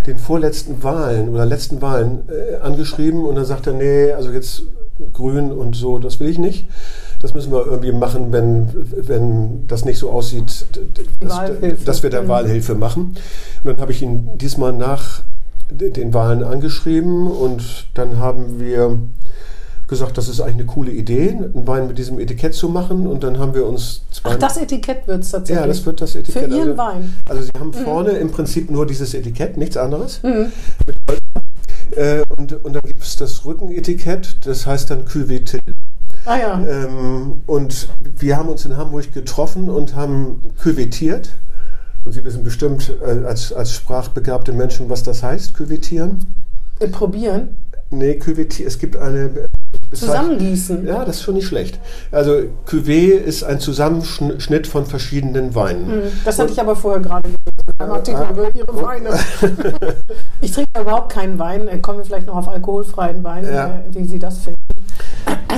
[0.07, 4.63] den vorletzten Wahlen oder letzten Wahlen äh, angeschrieben und dann sagt er, nee, also jetzt
[5.13, 6.67] grün und so, das will ich nicht.
[7.21, 10.67] Das müssen wir irgendwie machen, wenn, wenn das nicht so aussieht,
[11.21, 11.41] dass,
[11.85, 12.29] dass wir da mhm.
[12.29, 13.17] Wahlhilfe machen.
[13.65, 15.23] Und dann habe ich ihn diesmal nach
[15.71, 18.99] den Wahlen angeschrieben und dann haben wir
[19.89, 23.07] gesagt, das ist eigentlich eine coole Idee, einen Wein mit diesem Etikett zu machen.
[23.07, 24.31] Und dann haben wir uns zwei.
[24.31, 25.61] Ach, das Etikett wird es tatsächlich.
[25.61, 26.45] Ja, das wird das Etikett.
[26.45, 27.15] Für Ihren also, Wein.
[27.29, 27.85] Also Sie haben mhm.
[27.85, 30.23] vorne im Prinzip nur dieses Etikett, nichts anderes.
[30.23, 30.53] Mhm.
[31.97, 35.59] Äh, und, und dann gibt es das Rückenetikett, das heißt dann Cuvée.
[36.27, 36.61] Ah ja.
[36.61, 41.31] Ähm, und wir haben uns in Hamburg getroffen und haben küvettiert.
[42.05, 46.27] Und Sie wissen bestimmt äh, als, als sprachbegabte Menschen, was das heißt, küvettieren.
[46.81, 47.57] Äh, probieren?
[47.91, 48.69] Nee, küvettieren.
[48.69, 49.49] Es gibt eine
[49.93, 50.87] Zusammengießen.
[50.87, 51.79] Ja, das ist schon nicht schlecht.
[52.13, 55.87] Also Cuvée ist ein Zusammenschnitt von verschiedenen Weinen.
[55.87, 57.29] Hm, das hatte ich aber vorher gerade
[57.77, 59.11] beim Artikel ah, über Ihre Weine.
[60.41, 61.69] ich trinke überhaupt keinen Wein.
[61.69, 63.67] Äh, kommen wir vielleicht noch auf alkoholfreien Wein, ja.
[63.67, 64.61] Äh, wie Sie das finden.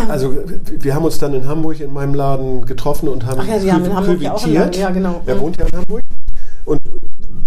[0.08, 0.34] Also
[0.78, 3.72] wir haben uns dann in Hamburg in meinem Laden getroffen und haben Ach ja, Sie
[3.72, 5.22] haben in Hamburg ja auch einen Ja, genau.
[5.26, 6.02] Er wohnt ja in Hamburg.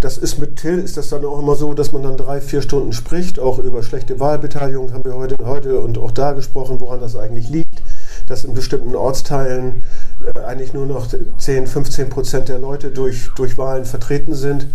[0.04, 2.62] Das ist mit Till, ist das dann auch immer so, dass man dann drei, vier
[2.62, 3.40] Stunden spricht.
[3.40, 7.48] Auch über schlechte Wahlbeteiligung haben wir heute, heute und auch da gesprochen, woran das eigentlich
[7.48, 7.82] liegt.
[8.28, 9.82] Dass in bestimmten Ortsteilen
[10.36, 14.68] äh, eigentlich nur noch 10, 15 Prozent der Leute durch, durch Wahlen vertreten sind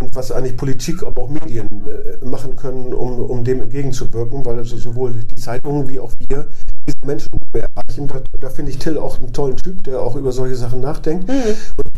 [0.00, 4.58] und was eigentlich Politik, aber auch Medien äh, machen können, um, um dem entgegenzuwirken, weil
[4.58, 6.46] also sowohl die Zeitungen wie auch wir
[6.86, 8.06] diese Menschen erreichen.
[8.08, 11.26] Da, da finde ich Till auch einen tollen Typ, der auch über solche Sachen nachdenkt.
[11.26, 11.54] Mhm.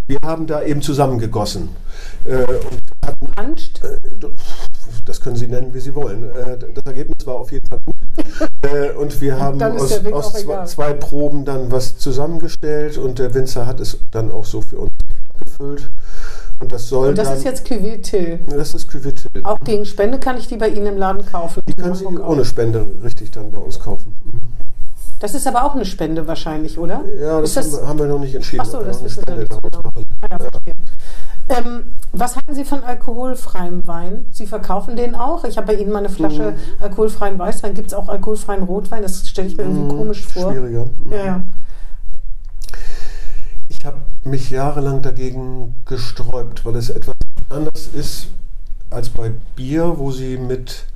[0.07, 1.70] Und wir haben da eben zusammengegossen.
[2.24, 2.82] Äh, und
[3.36, 3.57] hatten?
[3.82, 4.28] Äh,
[5.04, 6.24] das können Sie nennen, wie Sie wollen.
[6.24, 7.94] Äh, das Ergebnis war auf jeden Fall gut.
[8.62, 13.66] Äh, und wir haben aus, aus zwei, zwei, Proben dann was zusammengestellt und der Winzer
[13.66, 14.90] hat es dann auch so für uns
[15.38, 15.90] gefüllt.
[16.59, 18.38] Und das soll Und das dann, ist jetzt Cuvée.
[18.48, 19.14] Das ist Cuvée.
[19.44, 21.61] Auch gegen Spende kann ich die bei Ihnen im Laden kaufen?
[21.68, 24.14] Die können Sie ohne Spende richtig dann bei uns kaufen.
[25.18, 27.02] Das ist aber auch eine Spende wahrscheinlich, oder?
[27.18, 28.62] Ja, das, das haben, wir noch nicht entschieden.
[28.64, 29.80] Ach so, das wissen Sie nicht genau.
[30.20, 30.38] Ah, ja,
[31.48, 34.26] ähm, was halten Sie von alkoholfreiem Wein?
[34.30, 35.44] Sie verkaufen den auch?
[35.44, 36.82] Ich habe bei Ihnen mal eine Flasche mhm.
[36.82, 37.74] alkoholfreien Weißwein.
[37.74, 39.02] Gibt es auch alkoholfreien Rotwein?
[39.02, 39.98] Das stelle ich mir irgendwie mhm.
[39.98, 40.50] komisch vor.
[40.50, 40.86] Schwieriger.
[41.04, 41.12] Mhm.
[41.12, 41.42] Ja, ja.
[43.68, 47.14] Ich habe mich jahrelang dagegen gesträubt, weil es etwas
[47.48, 48.28] anders ist
[48.90, 50.86] als bei Bier, wo Sie mit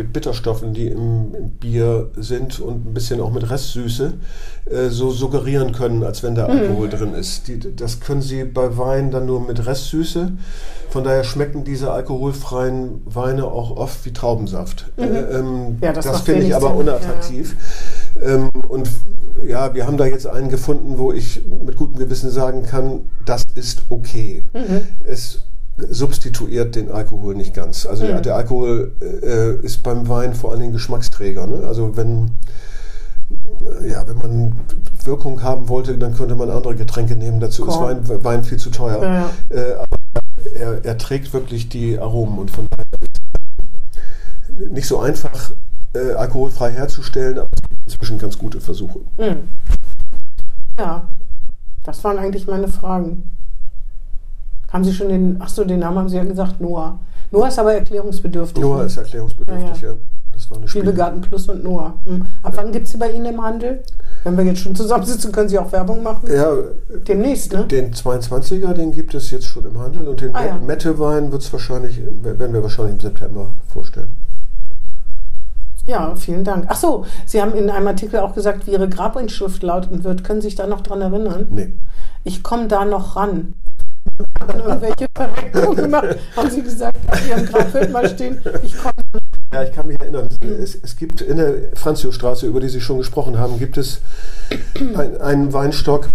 [0.00, 4.14] mit Bitterstoffen, die im, im, Bier sind und ein bisschen auch mit Restsüße,
[4.70, 6.58] äh, so suggerieren können, als wenn da mhm.
[6.58, 7.48] Alkohol drin ist.
[7.48, 10.32] Die, das können sie bei Wein dann nur mit Restsüße.
[10.88, 14.90] Von daher schmecken diese alkoholfreien Weine auch oft wie Traubensaft.
[14.96, 15.04] Mhm.
[15.04, 16.78] Äh, ähm, ja, das, das finde ich aber Sinn.
[16.78, 17.56] unattraktiv.
[18.20, 18.36] Ja.
[18.36, 18.88] Ähm, und
[19.46, 23.44] ja, wir haben da jetzt einen gefunden, wo ich mit gutem Gewissen sagen kann, das
[23.54, 24.42] ist okay.
[24.54, 24.80] Mhm.
[25.04, 25.42] Es
[25.90, 27.86] substituiert den Alkohol nicht ganz.
[27.86, 28.22] Also mhm.
[28.22, 31.46] der Alkohol äh, ist beim Wein vor allen Dingen Geschmacksträger.
[31.46, 31.66] Ne?
[31.66, 32.30] Also wenn
[33.86, 34.58] ja, wenn man
[35.04, 37.40] Wirkung haben wollte, dann könnte man andere Getränke nehmen.
[37.40, 37.98] Dazu Korn.
[38.00, 39.02] ist Wein, Wein, viel zu teuer.
[39.02, 39.30] Ja.
[39.48, 39.96] Äh, aber
[40.54, 43.20] er, er, trägt wirklich die Aromen und von daher ist
[44.58, 45.52] es nicht so einfach,
[45.94, 49.00] äh, alkoholfrei herzustellen, aber es gibt inzwischen ganz gute Versuche.
[49.18, 49.48] Mhm.
[50.78, 51.08] Ja,
[51.84, 53.30] das waren eigentlich meine Fragen.
[54.70, 56.98] Haben Sie schon den, ach so, den Namen haben Sie ja gesagt, Noah.
[57.30, 58.62] Noah ist aber erklärungsbedürftig.
[58.62, 58.84] Noah ne?
[58.84, 59.88] ist erklärungsbedürftig, ja.
[59.90, 59.94] ja.
[60.32, 61.94] Das war eine Spielegarten Plus und Noah.
[62.04, 62.24] Hm.
[62.42, 63.82] Ab wann gibt es sie bei Ihnen im Handel?
[64.24, 66.30] Wenn wir jetzt schon zusammensitzen, können Sie auch Werbung machen?
[66.32, 66.50] Ja.
[67.06, 67.66] Demnächst, ne?
[67.66, 70.56] Den 22er, den gibt es jetzt schon im Handel und den ah, ja.
[70.56, 74.10] Mettewein wird es wahrscheinlich, werden wir wahrscheinlich im September vorstellen.
[75.86, 76.66] Ja, vielen Dank.
[76.68, 80.24] Ach so, Sie haben in einem Artikel auch gesagt, wie Ihre Grabinschrift lauten wird.
[80.24, 81.48] Können Sie sich da noch dran erinnern?
[81.50, 81.74] Nee.
[82.22, 83.54] Ich komme da noch ran
[84.48, 88.94] irgendwelche Verreckungen gemacht, haben sie gesagt, auf ihrem Grabfeld mal stehen, ich komme.
[89.52, 90.28] Ja, ich kann mich erinnern.
[90.40, 94.00] Es, es gibt in der Franziostraße, über die Sie schon gesprochen haben, gibt es
[94.94, 96.08] ein, einen Weinstock,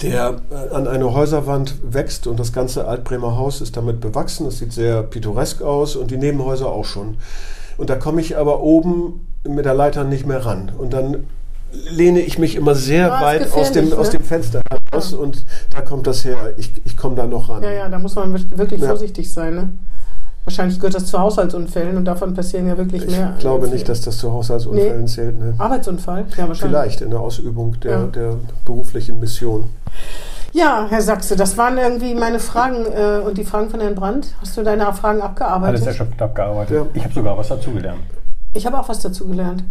[0.00, 4.46] der äh, an einer Häuserwand wächst und das ganze Altbremer Haus ist damit bewachsen.
[4.46, 7.18] Es sieht sehr pittoresk aus und die Nebenhäuser auch schon.
[7.76, 10.72] Und da komme ich aber oben mit der Leiter nicht mehr ran.
[10.76, 11.26] Und dann
[11.90, 13.96] lehne ich mich immer sehr ja, weit aus dem, ne?
[13.96, 15.18] aus dem Fenster heraus ja.
[15.18, 16.36] und da kommt das her.
[16.56, 17.62] Ich, ich komme da noch ran.
[17.62, 18.88] Ja, ja, da muss man wirklich ja.
[18.88, 19.54] vorsichtig sein.
[19.54, 19.68] Ne?
[20.44, 23.32] Wahrscheinlich gehört das zu Haushaltsunfällen und davon passieren ja wirklich ich mehr.
[23.36, 25.06] Ich glaube nicht, dass das zu Haushaltsunfällen nee.
[25.06, 25.38] zählt.
[25.38, 25.54] Ne?
[25.56, 26.26] Arbeitsunfall?
[26.36, 26.58] Ja, wahrscheinlich.
[26.58, 29.70] Vielleicht in der Ausübung der, der beruflichen Mission.
[30.52, 34.28] Ja, Herr Sachse, das waren irgendwie meine Fragen äh, und die Fragen von Herrn Brandt.
[34.40, 35.76] Hast du deine Fragen abgearbeitet?
[35.82, 36.76] Alles erschöpft abgearbeitet.
[36.76, 36.86] Ja.
[36.94, 38.00] Ich habe sogar was dazugelernt.
[38.52, 39.64] Ich habe auch was dazugelernt.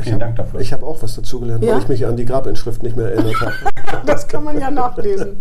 [0.00, 0.60] Vielen Dank dafür.
[0.60, 1.72] Ich habe auch was dazugelernt, ja?
[1.72, 3.52] weil ich mich an die Grabinschrift nicht mehr erinnert habe.
[4.06, 5.36] das kann man ja nachlesen.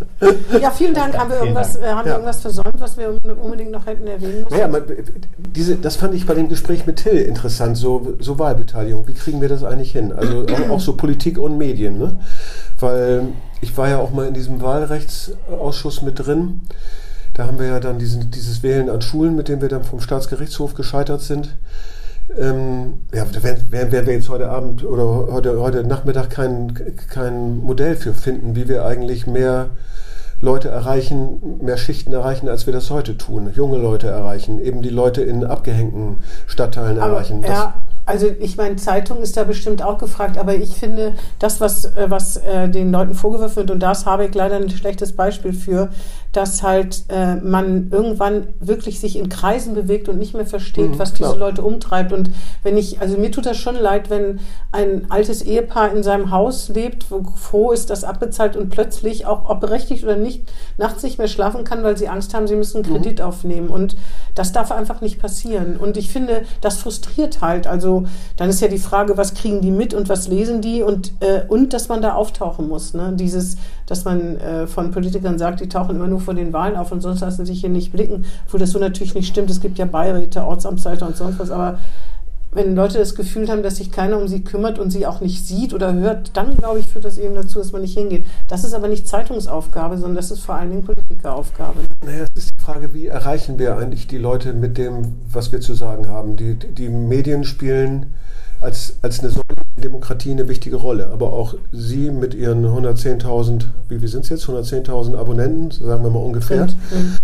[0.61, 1.17] Ja, vielen Dank.
[1.17, 2.05] Haben wir irgendwas, äh, haben ja.
[2.05, 4.53] wir irgendwas versäumt, was wir unbedingt noch hätten erwähnen müssen?
[4.53, 4.83] Naja, man,
[5.37, 9.07] diese, das fand ich bei dem Gespräch mit Till interessant, so, so Wahlbeteiligung.
[9.07, 10.13] Wie kriegen wir das eigentlich hin?
[10.13, 11.97] Also auch, auch so Politik und Medien.
[11.97, 12.19] Ne?
[12.79, 13.29] Weil
[13.61, 16.61] ich war ja auch mal in diesem Wahlrechtsausschuss mit drin.
[17.33, 19.99] Da haben wir ja dann diesen, dieses Wählen an Schulen, mit dem wir dann vom
[19.99, 21.55] Staatsgerichtshof gescheitert sind.
[22.37, 26.73] Ähm, ja, werden, werden wir jetzt heute Abend oder heute, heute Nachmittag kein,
[27.09, 29.67] kein Modell für finden, wie wir eigentlich mehr
[30.41, 33.51] Leute erreichen, mehr Schichten erreichen, als wir das heute tun.
[33.53, 36.17] Junge Leute erreichen, eben die Leute in abgehängten
[36.47, 37.43] Stadtteilen aber, erreichen.
[37.43, 37.75] Ja,
[38.05, 42.09] also ich meine, Zeitung ist da bestimmt auch gefragt, aber ich finde, das, was, äh,
[42.09, 45.89] was äh, den Leuten vorgeworfen wird, und da ist Habeck leider ein schlechtes Beispiel für,
[46.33, 50.99] dass halt äh, man irgendwann wirklich sich in Kreisen bewegt und nicht mehr versteht, mhm,
[50.99, 51.29] was klar.
[51.29, 52.11] diese Leute umtreibt.
[52.11, 52.31] Und
[52.63, 54.39] wenn ich, also mir tut das schon leid, wenn
[54.71, 59.47] ein altes Ehepaar in seinem Haus lebt, wo froh ist, das abbezahlt und plötzlich, auch
[59.47, 62.83] ob berechtigt oder nicht, nachts nicht mehr schlafen kann, weil sie Angst haben, sie müssen
[62.83, 63.25] einen Kredit mhm.
[63.25, 63.69] aufnehmen.
[63.69, 63.95] Und
[64.33, 65.77] das darf einfach nicht passieren.
[65.77, 67.67] Und ich finde, das frustriert halt.
[67.67, 67.92] Also
[68.37, 71.43] dann ist ja die Frage, was kriegen die mit und was lesen die und, äh,
[71.47, 72.93] und dass man da auftauchen muss.
[72.93, 73.13] Ne?
[73.15, 76.91] Dieses, dass man äh, von Politikern sagt, die tauchen immer nur vor den Wahlen auf
[76.91, 79.49] und sonst lassen sich hier nicht blicken, wo das so natürlich nicht stimmt.
[79.49, 81.79] Es gibt ja Beiräte, Ortsamtsleiter und sonst was, aber
[82.53, 85.45] wenn Leute das Gefühl haben, dass sich keiner um sie kümmert und sie auch nicht
[85.45, 88.25] sieht oder hört, dann glaube ich, führt das eben dazu, dass man nicht hingeht.
[88.47, 91.79] Das ist aber nicht Zeitungsaufgabe, sondern das ist vor allen Dingen Politikeraufgabe.
[92.05, 95.61] Naja, es ist die Frage, wie erreichen wir eigentlich die Leute mit dem, was wir
[95.61, 96.35] zu sagen haben?
[96.35, 98.13] Die, die Medien spielen
[98.61, 99.43] als, als eine Säule
[99.75, 101.09] Demokratie eine wichtige Rolle.
[101.09, 104.45] Aber auch Sie mit Ihren 110.000, wie, wie sind es jetzt?
[104.45, 106.65] 110.000 Abonnenten, sagen wir mal ungefähr.
[106.65, 107.17] Mhm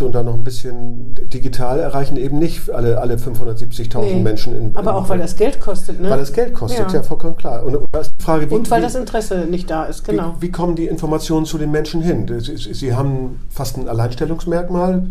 [0.00, 4.56] und dann noch ein bisschen digital erreichen eben nicht alle, alle 570.000 nee, Menschen.
[4.56, 6.08] In, aber in, auch weil das Geld kostet, ne?
[6.08, 7.64] Weil das Geld kostet, ja, ja vollkommen klar.
[7.64, 7.78] Und,
[8.18, 10.36] Frage, wie, und weil wie, das Interesse nicht da ist, genau.
[10.38, 12.26] Wie, wie, kommen die Informationen zu den Menschen hin?
[12.40, 15.06] Sie, Sie haben fast ein Alleinstellungsmerkmal.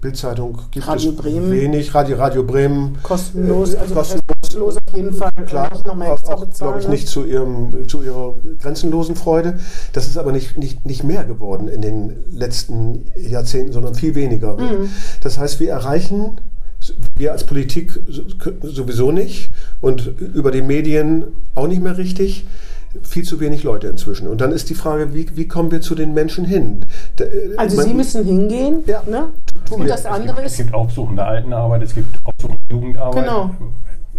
[0.00, 1.50] Bildzeitung gibt Radio es Bremen.
[1.50, 1.94] wenig.
[1.94, 2.98] Radio, Radio Bremen.
[3.02, 4.24] Kostenlos, äh, also kostenlos,
[4.54, 5.30] kostenlos auf jeden Fall.
[5.46, 9.58] Klar, auch, auch glaube ich, nicht zu, ihrem, zu ihrer grenzenlosen Freude.
[9.92, 14.56] Das ist aber nicht, nicht, nicht mehr geworden in den letzten Jahrzehnten, sondern viel weniger.
[14.56, 14.90] Mhm.
[15.20, 16.40] Das heißt, wir erreichen,
[17.16, 17.98] wir als Politik
[18.62, 19.50] sowieso nicht
[19.80, 21.24] und über die Medien
[21.54, 22.46] auch nicht mehr richtig,
[23.02, 24.28] viel zu wenig Leute inzwischen.
[24.28, 26.84] Und dann ist die Frage, wie, wie kommen wir zu den Menschen hin?
[27.16, 28.84] Da, äh, also man, Sie müssen hingehen.
[28.86, 29.02] Ja.
[29.08, 29.30] Ne?
[29.70, 30.52] Und das andere es gibt, ist.
[30.52, 33.24] Es gibt aufsuchende Altenarbeit, es gibt aufsuchende Jugendarbeit.
[33.24, 33.50] Genau.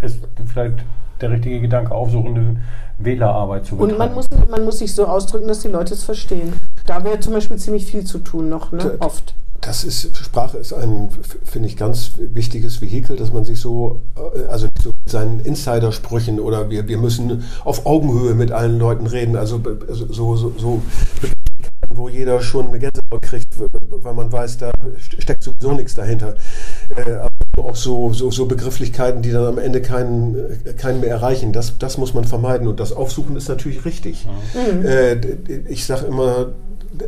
[0.02, 0.84] Ist vielleicht
[1.20, 2.56] der richtige Gedanke, aufsuchende
[2.98, 3.92] Wählerarbeit zu betreiben.
[3.92, 6.54] Und man muss, man muss sich so ausdrücken, dass die Leute es verstehen.
[6.86, 8.96] Da wäre zum Beispiel ziemlich viel zu tun noch, ne?
[9.00, 9.34] oft.
[9.60, 11.08] Das ist, Sprache ist ein,
[11.44, 16.38] finde ich, ganz wichtiges Vehikel, dass man sich so, äh, also so mit seinen Insidersprüchen
[16.38, 20.82] oder wir, wir müssen auf Augenhöhe mit allen Leuten reden, also so, so, so
[21.96, 24.70] wo jeder schon eine Gänsehaut kriegt, weil man weiß, da
[25.18, 26.36] steckt sowieso nichts dahinter.
[26.94, 30.36] Äh, aber auch so, so, so Begrifflichkeiten, die dann am Ende keinen,
[30.76, 32.68] keinen mehr erreichen, das, das muss man vermeiden.
[32.68, 34.26] Und das Aufsuchen ist natürlich richtig.
[34.26, 34.84] Mhm.
[34.84, 35.16] Äh,
[35.68, 36.52] ich sage immer,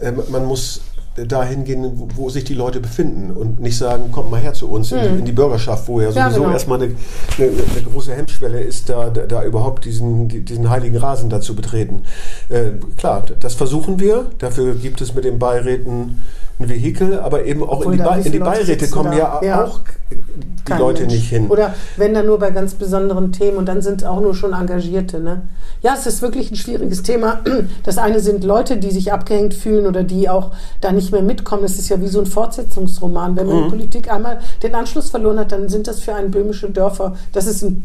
[0.01, 0.80] äh, man muss
[1.26, 4.90] dahin gehen, wo, sich die Leute befinden und nicht sagen, kommt mal her zu uns
[4.90, 4.98] mhm.
[4.98, 6.50] in, in, die Bürgerschaft, wo ja sowieso ja, genau.
[6.50, 6.94] erstmal eine,
[7.36, 12.02] eine, eine, große Hemmschwelle ist, da, da, da überhaupt diesen, diesen heiligen Rasen dazu betreten.
[12.48, 14.26] Äh, klar, das versuchen wir.
[14.38, 16.22] Dafür gibt es mit den Beiräten
[16.61, 19.80] ein Vehikel, aber eben auch in die, in die, Beiräte kommen ja, ja, auch
[20.11, 21.14] die Leute Mensch.
[21.14, 21.46] nicht hin.
[21.48, 25.20] Oder wenn dann nur bei ganz besonderen Themen und dann sind auch nur schon Engagierte.
[25.20, 25.42] Ne?
[25.82, 27.40] Ja, es ist wirklich ein schwieriges Thema.
[27.84, 30.50] Das eine sind Leute, die sich abgehängt fühlen oder die auch
[30.80, 31.62] da nicht mehr mitkommen.
[31.62, 33.36] Das ist ja wie so ein Fortsetzungsroman.
[33.36, 33.68] Wenn man mhm.
[33.68, 37.14] Politik einmal den Anschluss verloren hat, dann sind das für einen böhmische Dörfer.
[37.32, 37.82] Das ist ein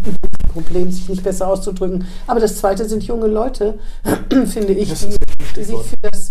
[0.52, 2.06] Problem, sich nicht besser auszudrücken.
[2.28, 3.76] Aber das zweite sind junge Leute,
[4.46, 5.18] finde ich, die,
[5.56, 6.23] die sich für das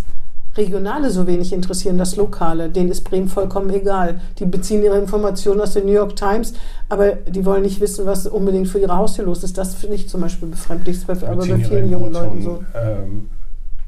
[0.56, 2.68] Regionale so wenig interessieren, das Lokale.
[2.68, 4.20] Denen ist Bremen vollkommen egal.
[4.38, 6.54] Die beziehen ihre Informationen aus der New York Times,
[6.88, 9.56] aber die wollen nicht wissen, was unbedingt für ihre Haustür los ist.
[9.56, 12.62] Das finde ich zum Beispiel befremdlich, aber bei vielen jungen Leuten so.
[12.74, 13.30] Ähm,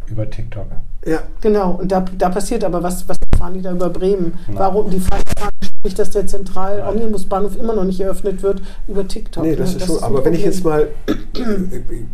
[0.06, 0.66] über TikTok.
[1.06, 1.20] Ja.
[1.40, 4.38] Genau, und da, da passiert aber was, was fahren die da über Bremen?
[4.46, 4.58] Nein.
[4.58, 5.22] Warum die fahren
[5.84, 9.44] nicht, dass der Zentral-Omnibusbahnhof immer noch nicht eröffnet wird über TikTok?
[9.44, 9.72] Nee, das ne?
[9.72, 10.88] ist das schon, ist aber wenn ich jetzt mal,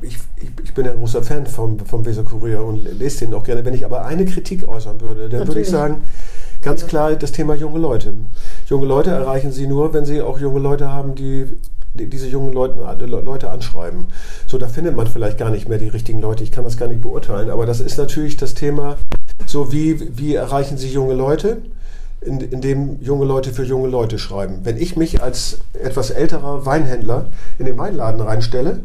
[0.02, 3.34] ich, ich, ich, bin ja ein großer Fan vom, vom Weser Kurier und lese den
[3.34, 5.48] auch gerne, wenn ich aber eine Kritik äußern würde, dann Natürlich.
[5.48, 6.02] würde ich sagen,
[6.62, 8.14] ganz klar das Thema junge Leute.
[8.66, 11.46] Junge Leute erreichen sie nur, wenn sie auch junge Leute haben, die
[11.94, 14.06] diese jungen Leute, Leute anschreiben.
[14.46, 16.44] So, da findet man vielleicht gar nicht mehr die richtigen Leute.
[16.44, 17.50] Ich kann das gar nicht beurteilen.
[17.50, 18.96] Aber das ist natürlich das Thema,
[19.46, 21.62] so wie, wie erreichen Sie junge Leute?
[22.20, 24.60] Indem junge Leute für junge Leute schreiben.
[24.64, 27.26] Wenn ich mich als etwas älterer Weinhändler
[27.58, 28.80] in den Weinladen reinstelle,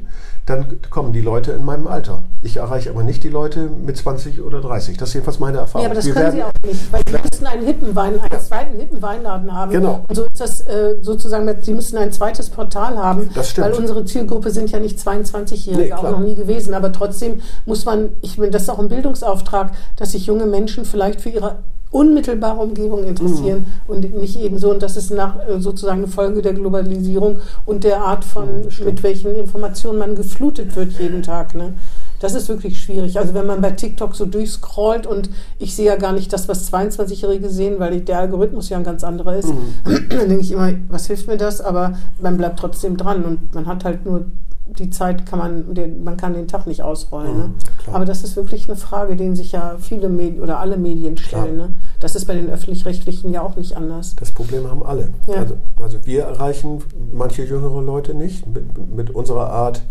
[0.46, 2.22] dann kommen die Leute in meinem Alter.
[2.44, 4.96] Ich erreiche aber nicht die Leute mit 20 oder 30.
[4.96, 5.84] Das ist jedenfalls meine Erfahrung.
[5.84, 8.40] Ja, aber das Wir können Sie auch nicht, weil Sie müssen einen hippen Wein, einen
[8.40, 9.72] zweiten hippen Weinladen haben.
[9.72, 10.06] Genau.
[10.08, 13.68] Und so ist das äh, sozusagen, Sie müssen ein zweites Portal haben, das stimmt.
[13.68, 16.76] weil unsere Zielgruppe sind ja nicht 22-Jährige, nee, auch noch nie gewesen.
[16.76, 20.86] Aber trotzdem muss man, ich meine, das ist auch ein Bildungsauftrag, dass sich junge Menschen
[20.86, 21.58] vielleicht für ihre
[21.96, 23.94] unmittelbare Umgebung interessieren mhm.
[23.94, 24.70] und nicht eben so.
[24.70, 28.86] Und das ist nach, äh, sozusagen eine Folge der Globalisierung und der Art von, mhm,
[28.86, 31.56] mit welchen Informationen man geflutet wird jeden Tag.
[31.56, 31.74] Ne?
[32.20, 33.18] Das ist wirklich schwierig.
[33.18, 36.70] Also wenn man bei TikTok so durchscrollt und ich sehe ja gar nicht das, was
[36.74, 40.10] 22-Jährige sehen, weil der Algorithmus ja ein ganz anderer ist, mhm.
[40.10, 41.62] dann denke ich immer, was hilft mir das?
[41.62, 44.26] Aber man bleibt trotzdem dran und man hat halt nur
[44.68, 47.38] die Zeit kann man, den, man kann den Tag nicht ausrollen.
[47.38, 47.48] Ne?
[47.48, 51.18] Mhm, Aber das ist wirklich eine Frage, den sich ja viele Medien oder alle Medien
[51.18, 51.58] stellen.
[51.58, 51.76] Ne?
[52.00, 54.16] Das ist bei den öffentlich-rechtlichen ja auch nicht anders.
[54.16, 55.14] Das Problem haben alle.
[55.28, 55.36] Ja.
[55.36, 59.84] Also, also, wir erreichen manche jüngere Leute nicht mit, mit unserer Art,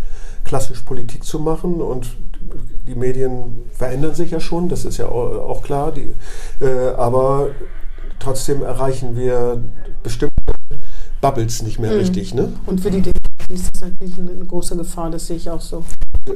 [0.44, 2.16] klassisch Politik zu machen und
[2.86, 5.92] die Medien verändern sich ja schon, das ist ja auch klar.
[5.92, 6.14] Die,
[6.60, 7.48] äh, aber
[8.18, 9.62] trotzdem erreichen wir
[10.02, 10.34] bestimmte
[11.20, 11.98] Bubbles nicht mehr mhm.
[11.98, 12.34] richtig.
[12.34, 12.52] Ne?
[12.66, 13.00] Und für die
[13.48, 15.84] ist das natürlich eine große Gefahr, das sehe ich auch so.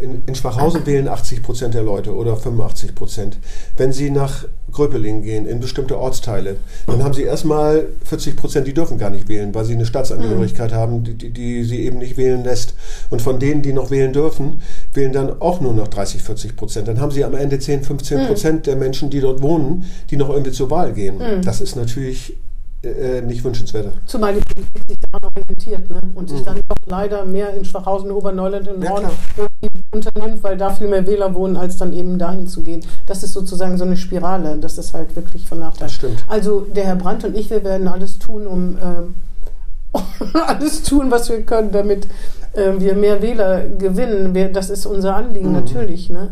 [0.02, 3.38] In, in Schwachhausen wählen 80 Prozent der Leute oder 85 Prozent.
[3.76, 6.56] Wenn sie nach Gröpeling gehen, in bestimmte Ortsteile,
[6.86, 10.72] dann haben sie erstmal 40 Prozent, die dürfen gar nicht wählen, weil sie eine Staatsangehörigkeit
[10.72, 10.76] mhm.
[10.76, 12.74] haben, die, die, die, sie eben nicht wählen lässt.
[13.08, 14.60] Und von denen, die noch wählen dürfen,
[14.92, 16.88] wählen dann auch nur noch 30, 40 Prozent.
[16.88, 18.62] Dann haben sie am Ende 10, 15 Prozent mhm.
[18.64, 21.16] der Menschen, die dort wohnen, die noch irgendwie zur Wahl gehen.
[21.16, 21.42] Mhm.
[21.42, 22.36] Das ist natürlich
[22.82, 23.92] äh, nicht wünschenswert.
[24.06, 26.00] Zumal die Politik sich daran orientiert ne?
[26.14, 26.44] und sich mhm.
[26.44, 29.04] dann doch leider mehr in Schwachhausen, Oberneuland und Horn
[29.36, 32.84] ja, unternimmt, weil da viel mehr Wähler wohnen, als dann eben dahin zu gehen.
[33.06, 34.56] Das ist sozusagen so eine Spirale.
[34.58, 35.88] Das ist halt wirklich von Nachteil.
[35.88, 36.24] Das stimmt.
[36.28, 39.98] Also der Herr Brandt und ich, wir werden alles tun, um äh,
[40.46, 42.06] alles tun, was wir können, damit
[42.52, 44.34] äh, wir mehr Wähler gewinnen.
[44.34, 45.54] Wir, das ist unser Anliegen mhm.
[45.54, 46.10] natürlich.
[46.10, 46.28] Ne?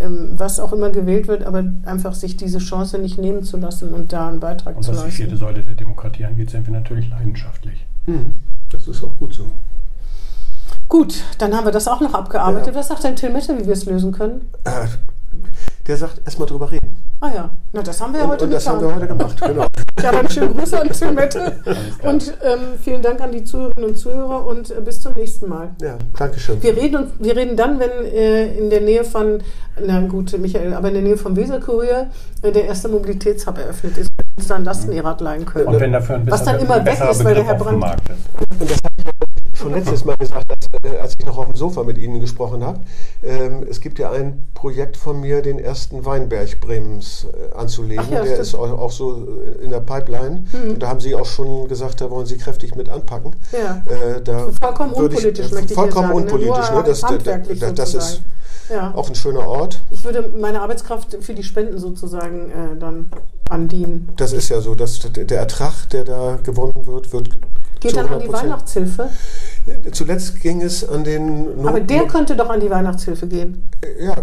[0.00, 3.92] Ähm, was auch immer gewählt wird, aber einfach sich diese Chance nicht nehmen zu lassen
[3.92, 5.04] und da einen Beitrag und zu leisten.
[5.04, 7.86] Und was die vierte Säule der Demokratie angeht, sind wir natürlich leidenschaftlich.
[8.06, 8.34] Mhm.
[8.70, 9.46] Das ist auch gut so.
[10.88, 12.74] Gut, dann haben wir das auch noch abgearbeitet.
[12.74, 12.80] Ja.
[12.80, 14.48] Was sagt denn Till Mette, wie wir es lösen können?
[14.64, 14.86] Äh,
[15.86, 16.96] der sagt, erstmal drüber reden.
[17.22, 18.76] Ah ja, na das haben wir und, heute und das getan.
[18.80, 19.66] haben wir heute gemacht, genau.
[20.02, 21.60] Ja, dann schönen Gruß an Zimette
[22.02, 25.68] und ähm, vielen Dank an die Zuhörerinnen und Zuhörer und äh, bis zum nächsten Mal.
[25.82, 26.62] Ja, danke schön.
[26.62, 29.42] Wir reden, und, wir reden dann, wenn äh, in der Nähe von,
[29.84, 32.06] na gut, Michael, aber in der Nähe vom Weserkurier
[32.40, 35.66] äh, der erste Mobilitätshub eröffnet ist und uns dann Lastenrad leihen können.
[35.66, 38.60] Und wenn dafür ein Was dann immer weg ist, weil der Herr Brandt- Markt ist.
[38.60, 39.10] Und das habe ich ja
[39.58, 42.80] schon letztes Mal gesagt, äh, als ich noch auf dem Sofa mit Ihnen gesprochen habe.
[43.22, 48.04] Ähm, es gibt ja ein Projekt von mir, den ersten Weinberg Bremens äh, anzulegen.
[48.10, 48.40] Ja, der stimmt.
[48.40, 49.28] ist auch, auch so
[49.60, 50.44] äh, in der Pipeline.
[50.52, 53.36] Und da haben Sie auch schon gesagt, da wollen Sie kräftig mit anpacken.
[53.52, 53.82] Ja.
[53.86, 56.24] Äh, da Vollkommen unpolitisch, ich, möchte ich Vollkommen sagen, ne?
[56.24, 56.70] unpolitisch.
[56.70, 56.88] Nur Ne?
[56.88, 58.22] Das, handwerklich das, ist.
[58.68, 58.94] Ja.
[58.94, 59.80] auch ein schöner Ort.
[59.90, 63.10] Ich würde meine Arbeitskraft für die Spenden sozusagen äh, dann
[63.48, 64.08] andienen.
[64.16, 67.30] Das ist ja so, dass der Ertrag, der da gewonnen wird, wird
[67.80, 68.32] Geht dann an die 100%.
[68.32, 69.10] Weihnachtshilfe.
[69.92, 71.56] Zuletzt ging es an den.
[71.56, 73.68] Not- Aber der könnte doch an die Weihnachtshilfe gehen.
[74.00, 74.14] Ja,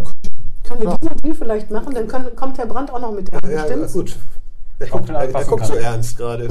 [0.66, 1.94] Können wir diesen Deal vielleicht machen?
[1.94, 3.50] Dann können, kommt Herr Brandt auch noch mit rein.
[3.50, 3.92] ja, Stimmt's?
[3.92, 4.16] gut.
[4.80, 6.48] Er Ob guckt, er er, er anfassen guckt so ernst gerade.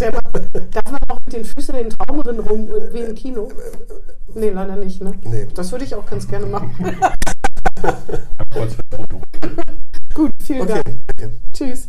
[0.00, 3.48] Der, darf man noch mit den Füßen in den Traumrinnen rum, äh, wie im Kino?
[4.34, 5.00] Nee, leider nicht.
[5.00, 5.12] Ne?
[5.22, 5.46] Nee.
[5.54, 6.74] Das würde ich auch ganz gerne machen.
[10.14, 10.98] Gut, vielen Okay, Dank.
[11.16, 11.30] danke.
[11.52, 11.88] Tschüss.